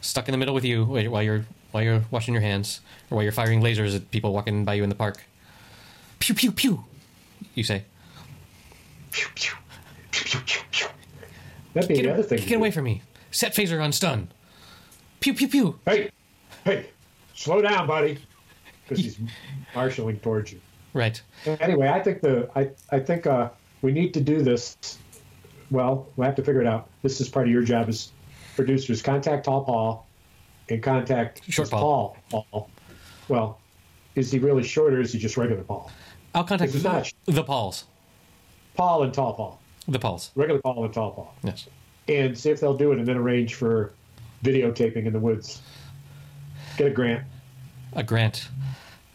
[0.00, 3.22] stuck in the middle with you while you're while you're washing your hands, or while
[3.22, 5.22] you're firing lasers at people walking by you in the park.
[6.18, 6.84] Pew pew pew.
[7.54, 7.84] You say,
[9.12, 9.52] Pew, pew,
[10.10, 10.86] pew, pew, pew, pew.
[11.74, 12.38] That'd be "Get, the other thing.
[12.38, 12.56] to get do.
[12.56, 13.02] away from me!
[13.30, 14.28] Set phaser on stun."
[15.20, 15.78] Pew pew pew.
[15.84, 16.10] Hey,
[16.64, 16.86] hey,
[17.34, 18.18] slow down, buddy,
[18.84, 19.18] because he's
[19.74, 20.60] marshaling towards you.
[20.94, 21.20] Right.
[21.60, 23.50] Anyway, I think the I I think uh,
[23.82, 24.76] we need to do this.
[25.70, 26.88] Well, we'll have to figure it out.
[27.02, 28.10] This is part of your job as
[28.56, 29.02] producers.
[29.02, 30.06] Contact Tall Paul,
[30.68, 32.16] and contact Short Paul.
[32.30, 32.46] Paul.
[32.50, 32.70] Paul.
[33.28, 33.60] Well,
[34.14, 35.90] is he really short or is he just regular Paul?
[36.34, 37.84] I'll contact is not- the Pauls.
[38.74, 40.30] Paul and Tall Paul, The Pauls.
[40.34, 41.66] regular Paul and Tall Paul, Yes.
[42.08, 43.92] and see if they'll do it, and then arrange for
[44.44, 45.60] videotaping in the woods.
[46.76, 47.24] Get a grant.
[47.94, 48.48] A grant.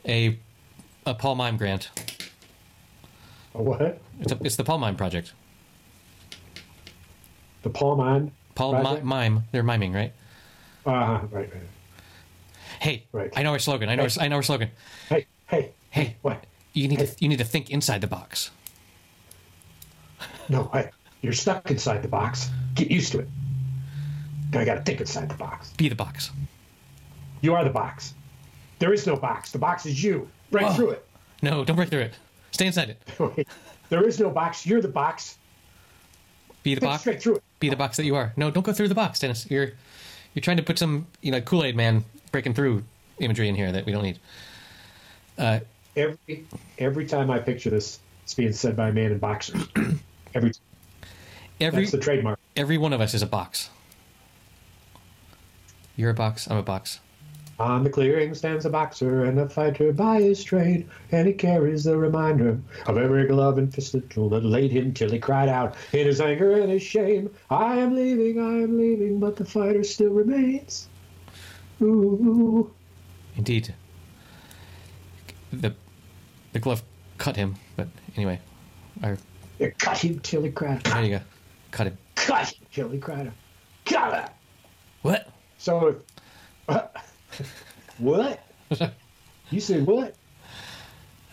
[0.06, 0.38] A
[1.06, 1.90] a Paul Mime grant.
[3.56, 4.00] A what?
[4.20, 5.34] It's, a, it's the Paul Mime project.
[7.64, 8.32] The Paul Mine.
[8.56, 9.44] Paul mi- Mime.
[9.52, 10.14] They're miming, right?
[10.86, 11.54] Uh, right, right.
[12.80, 13.32] Hey, Right.
[13.36, 13.90] I know our slogan.
[13.90, 14.04] I know.
[14.04, 14.70] Our, I know our slogan.
[15.10, 16.44] Hey, hey, Hey, what?
[16.74, 17.06] you need Hey.
[17.06, 18.52] to you need to think inside the box.
[20.50, 20.90] No, I,
[21.22, 22.50] you're stuck inside the box.
[22.76, 23.30] Get used to it.
[24.54, 25.72] I got to think inside the box.
[25.78, 26.32] Be the box.
[27.42, 28.14] You are the box.
[28.80, 29.52] There is no box.
[29.52, 30.28] The box is you.
[30.52, 30.74] Break Oh.
[30.74, 31.06] through it.
[31.42, 32.14] No, don't break through it.
[32.52, 33.48] Stay inside it.
[33.90, 34.66] there is no box.
[34.66, 35.38] You're the box.
[36.62, 37.02] Be the Think box.
[37.02, 37.44] straight through it.
[37.64, 38.34] Be the box that you are.
[38.36, 39.50] No, don't go through the box, Dennis.
[39.50, 39.72] You're
[40.34, 42.04] you're trying to put some you know Kool Aid Man
[42.34, 42.84] breaking through
[43.20, 44.20] imagery in here that we don't need.
[45.38, 45.60] Uh,
[45.96, 46.46] Every
[46.78, 49.66] every time I picture this, it's being said by a man in boxers.
[50.36, 50.52] every
[51.62, 52.38] Every that's the trademark.
[52.58, 53.70] every one of us is a box.
[55.96, 56.50] You're a box.
[56.52, 57.00] I'm a box.
[57.64, 61.86] On the clearing stands a boxer and a fighter by his trade, and he carries
[61.86, 65.74] the reminder of every glove and fisted tool that laid him till he cried out
[65.94, 69.82] in his anger and his shame, I am leaving, I am leaving, but the fighter
[69.86, 70.90] still remains.
[71.82, 72.70] Ooh.
[73.38, 73.74] Indeed.
[75.54, 75.74] The
[76.52, 76.84] the glove
[77.18, 77.88] cut him, but
[78.18, 78.42] anyway,
[79.02, 79.16] I,
[79.60, 81.04] You cut him till he cried there out.
[81.06, 81.22] you go.
[81.72, 81.98] Cut him.
[82.16, 83.34] Cut him till he cried out.
[83.86, 84.30] Got it!
[85.02, 85.30] What?
[85.58, 85.88] So
[86.68, 86.78] if.
[87.98, 88.44] what?
[89.50, 90.16] You said what?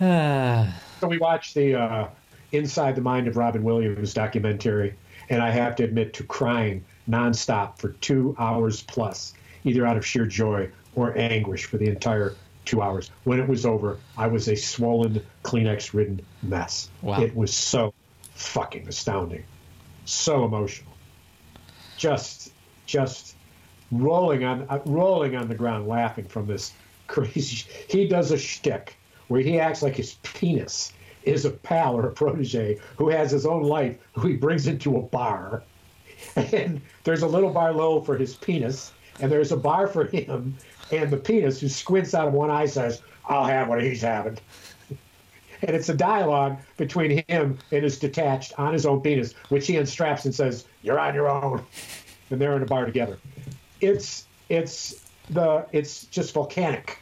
[1.00, 2.08] So we watched the uh,
[2.52, 4.94] Inside the Mind of Robin Williams documentary,
[5.30, 9.32] and I have to admit to crying nonstop for two hours plus,
[9.64, 12.34] either out of sheer joy or anguish for the entire
[12.64, 13.10] two hours.
[13.24, 16.90] When it was over, I was a swollen, Kleenex ridden mess.
[17.02, 17.22] Wow.
[17.22, 17.94] It was so
[18.34, 19.44] fucking astounding.
[20.04, 20.92] So emotional.
[21.96, 22.52] Just,
[22.86, 23.36] just
[23.90, 26.72] rolling on uh, rolling on the ground laughing from this
[27.06, 28.96] crazy he does a shtick
[29.30, 33.46] where he acts like his penis is a pal or a protege who has his
[33.46, 35.62] own life who he brings into a bar.
[36.36, 40.56] And there's a little bar low for his penis and there's a bar for him
[40.90, 44.38] and the penis who squints out of one eye says i'll have what he's having.
[45.62, 49.74] And it's a dialogue between him and his detached on his own penis which he
[49.74, 51.62] unstraps and says you're on your own.
[52.30, 53.18] And they're in a bar together
[53.80, 54.94] it's it's
[55.30, 56.98] the it's just volcanic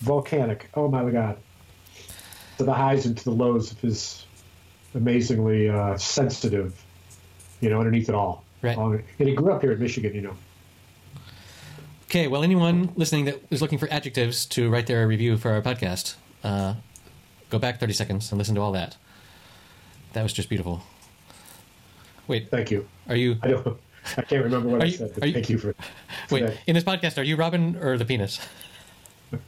[0.00, 1.36] volcanic oh my god
[2.58, 4.24] to the highs and to the lows of his
[4.94, 6.82] amazingly uh, sensitive
[7.60, 8.76] you know underneath it all Right.
[8.76, 10.36] All- and he grew up here in michigan you know
[12.06, 12.26] okay.
[12.26, 16.16] Well, anyone listening that is looking for adjectives to write their review for our podcast,
[16.42, 16.74] uh,
[17.50, 18.96] go back thirty seconds and listen to all that.
[20.12, 20.82] That was just beautiful.
[22.26, 23.38] Wait, thank you are you?
[23.42, 23.78] i don't
[24.16, 25.72] i can't remember what Are i you- said but you- thank you for,
[26.28, 26.56] for Wait, that.
[26.66, 28.40] in this podcast, are you Robin or the penis?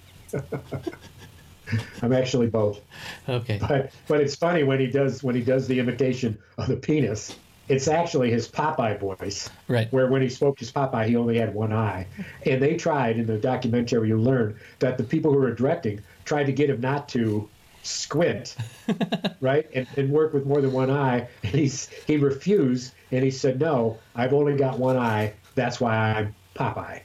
[2.03, 2.81] i'm actually both
[3.29, 3.59] Okay.
[3.61, 7.37] but but it's funny when he does when he does the imitation of the penis
[7.69, 9.91] it's actually his popeye voice Right.
[9.93, 12.07] where when he spoke his popeye he only had one eye
[12.45, 16.45] and they tried in the documentary you learn that the people who were directing tried
[16.45, 17.49] to get him not to
[17.83, 18.57] squint
[19.41, 23.31] right and, and work with more than one eye and he's he refused and he
[23.31, 27.03] said no i've only got one eye that's why i'm popeye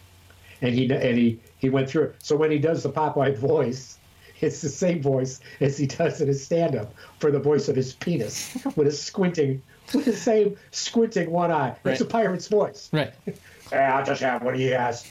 [0.61, 2.15] and he and he he went through it.
[2.19, 3.97] So when he does the Popeye voice,
[4.39, 7.93] it's the same voice as he does in his stand-up for the voice of his
[7.93, 9.61] penis, with a squinting,
[9.93, 11.75] with the same squinting one eye.
[11.85, 12.89] It's a pirate's voice.
[12.91, 13.13] Right.
[13.69, 15.05] Hey, I'll just have what he has.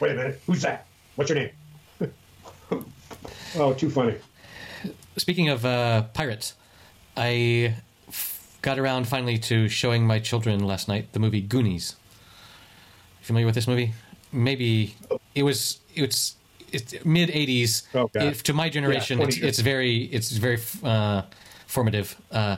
[0.00, 0.86] Wait a minute, who's that?
[1.16, 1.50] What's your name?
[3.56, 4.14] Oh, too funny.
[5.16, 6.54] Speaking of uh, pirates,
[7.16, 7.74] I
[8.08, 11.96] f- got around finally to showing my children last night the movie Goonies.
[13.20, 13.92] Familiar with this movie?
[14.32, 14.94] Maybe
[15.34, 16.36] it was it's
[16.70, 17.82] it's mid '80s.
[17.94, 18.34] Oh, God.
[18.34, 21.22] to my generation, 20 it's, it's very it's very uh,
[21.66, 22.56] formative uh,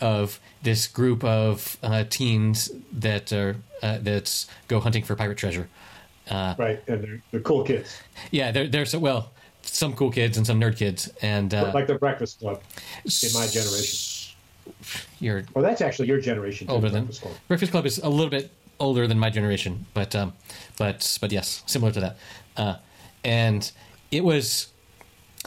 [0.00, 5.68] of this group of uh, teens that are uh, that go hunting for pirate treasure.
[6.30, 9.32] Uh, Right, and they're, they're cool kids, yeah, they're they're so well
[9.74, 12.62] some cool kids and some nerd kids, and uh, like the Breakfast Club
[13.04, 14.34] in my generation.
[15.18, 16.66] You're Well, that's actually your generation.
[16.66, 17.34] too, older than Breakfast Club.
[17.48, 18.50] Breakfast Club is a little bit
[18.80, 20.32] older than my generation, but um,
[20.76, 22.16] but but yes, similar to that.
[22.56, 22.76] Uh,
[23.24, 23.70] and
[24.10, 24.68] it was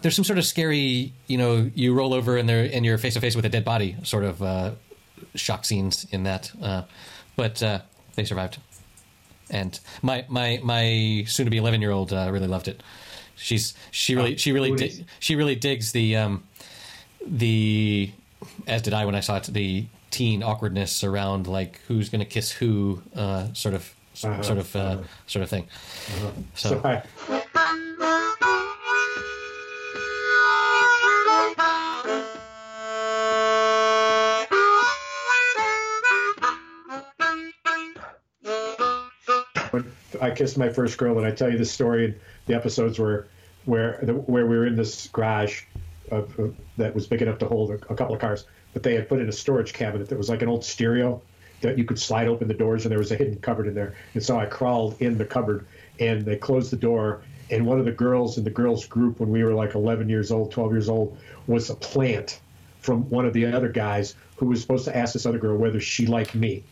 [0.02, 3.14] there's some sort of scary, you know, you roll over and there and you're face
[3.14, 4.72] to face with a dead body, sort of uh,
[5.36, 6.52] shock scenes in that.
[6.62, 6.84] Uh,
[7.36, 7.80] but uh,
[8.16, 8.58] they survived,
[9.50, 12.82] and my my my soon to be 11 year old uh, really loved it.
[13.42, 16.44] She's she really she really di- she really digs the um,
[17.26, 18.12] the
[18.68, 22.26] as did I when I saw it the teen awkwardness around like who's going to
[22.26, 25.04] kiss who uh, sort of Uh-huh, sort of uh, uh-huh.
[25.26, 25.68] sort of thing.
[26.56, 26.70] So,
[27.26, 27.41] So
[40.22, 42.16] I, kissed my first girl, and I tell you this story
[42.46, 43.28] the episodes where
[43.66, 45.64] where where we were in this garage
[46.10, 49.10] of- that was big enough to hold a, a couple of cars, but they had
[49.10, 51.22] put in a storage cabinet that was like an old stereo,
[51.62, 53.96] that you could slide open the doors and there was a hidden cupboard in there.
[54.14, 55.66] And so I crawled in the cupboard
[56.00, 57.22] and they closed the door.
[57.50, 60.32] And one of the girls in the girls group when we were like 11 years
[60.32, 61.18] old, 12 years old,
[61.48, 62.40] was a plant
[62.80, 65.80] from one of the other guys who was supposed to ask this other girl whether
[65.80, 66.64] she liked me.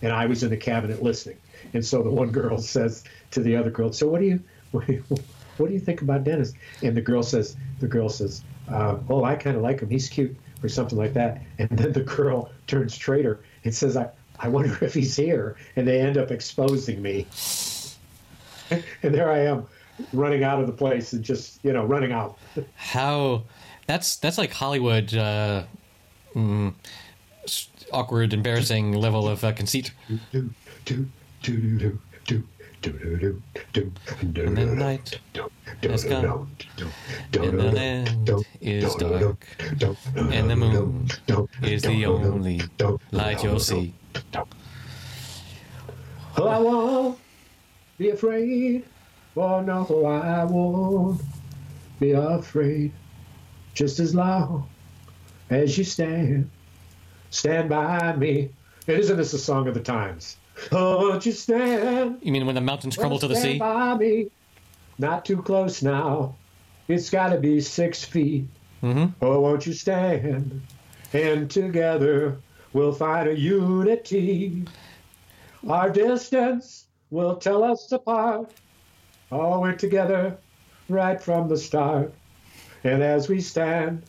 [0.00, 1.36] And I was in the cabinet listening.
[1.74, 4.86] And so the one girl says to the other girl, "So what do you, what
[4.86, 5.04] do you,
[5.56, 6.52] what do you think about Dennis?"
[6.82, 9.90] And the girl says, the girl says, uh, "Oh, I kind of like him.
[9.90, 11.40] He's cute." Or something like that.
[11.60, 14.08] And then the girl turns traitor and says, I,
[14.40, 15.54] I wonder if he's here.
[15.76, 17.28] And they end up exposing me.
[18.70, 19.68] and there I am
[20.12, 22.38] running out of the place and just, you know, running out.
[22.76, 23.44] How
[23.86, 25.64] that's that's like Hollywood uh,
[26.34, 26.74] mm,
[27.92, 29.92] awkward, embarrassing level of uh, conceit.
[30.32, 30.50] Do,
[30.84, 31.08] do,
[31.44, 32.44] and
[34.56, 35.20] the night
[35.82, 36.50] has come,
[37.32, 38.30] and the land
[38.60, 39.46] is dark,
[40.16, 41.08] and the moon
[41.62, 42.62] is the only
[43.10, 43.94] light you'll see.
[46.36, 47.18] Oh, I won't
[47.98, 48.84] be afraid.
[49.34, 51.20] for no, I won't
[51.98, 52.92] be afraid.
[53.74, 54.68] Just as long
[55.50, 56.50] as you stand,
[57.30, 58.50] stand by me.
[58.86, 60.36] Isn't this a song of the times?
[60.72, 62.18] Oh, won't you stand?
[62.22, 63.58] You mean when the mountains crumble to the sea?
[63.58, 64.28] by me.
[64.98, 66.36] Not too close now.
[66.88, 68.46] It's got to be six feet.
[68.80, 70.60] hmm Oh, won't you stand?
[71.12, 72.38] And together
[72.72, 74.64] we'll find a unity.
[75.68, 78.48] Our distance will tell us apart.
[79.30, 80.38] Oh, we're together
[80.88, 82.12] right from the start.
[82.84, 84.02] And as we stand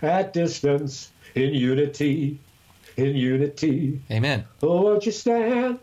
[0.00, 2.38] at distance in unity,
[2.96, 4.44] in unity, Amen.
[4.62, 5.78] oh, won't you stand?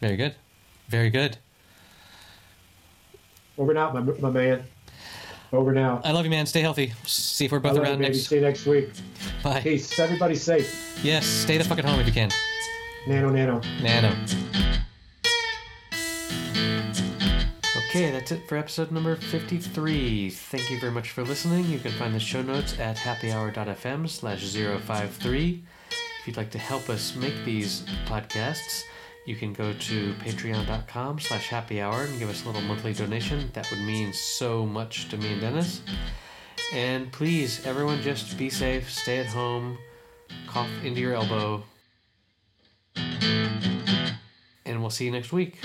[0.00, 0.34] Very good.
[0.88, 1.38] Very good.
[3.56, 4.64] Over and out, my, my man.
[5.52, 6.00] Over now.
[6.04, 6.46] I love you, man.
[6.46, 6.92] Stay healthy.
[7.04, 8.12] See if we're I both love you, around baby.
[8.14, 8.26] next.
[8.28, 8.90] See you next week.
[9.42, 9.60] Bye.
[9.60, 9.98] Peace.
[9.98, 11.00] Everybody safe.
[11.02, 12.30] Yes, stay the fuck at home if you can.
[13.06, 13.60] Nano, nano.
[13.82, 14.14] Nano.
[17.88, 20.28] Okay, that's it for episode number 53.
[20.28, 21.64] Thank you very much for listening.
[21.64, 25.62] You can find the show notes at happyhour.fm slash 053.
[26.20, 28.82] If you'd like to help us make these podcasts,
[29.28, 33.50] you can go to patreon.com slash happyhour and give us a little monthly donation.
[33.52, 35.82] That would mean so much to me and Dennis.
[36.72, 39.76] And please, everyone, just be safe, stay at home,
[40.46, 41.62] cough into your elbow,
[44.64, 45.58] and we'll see you next week.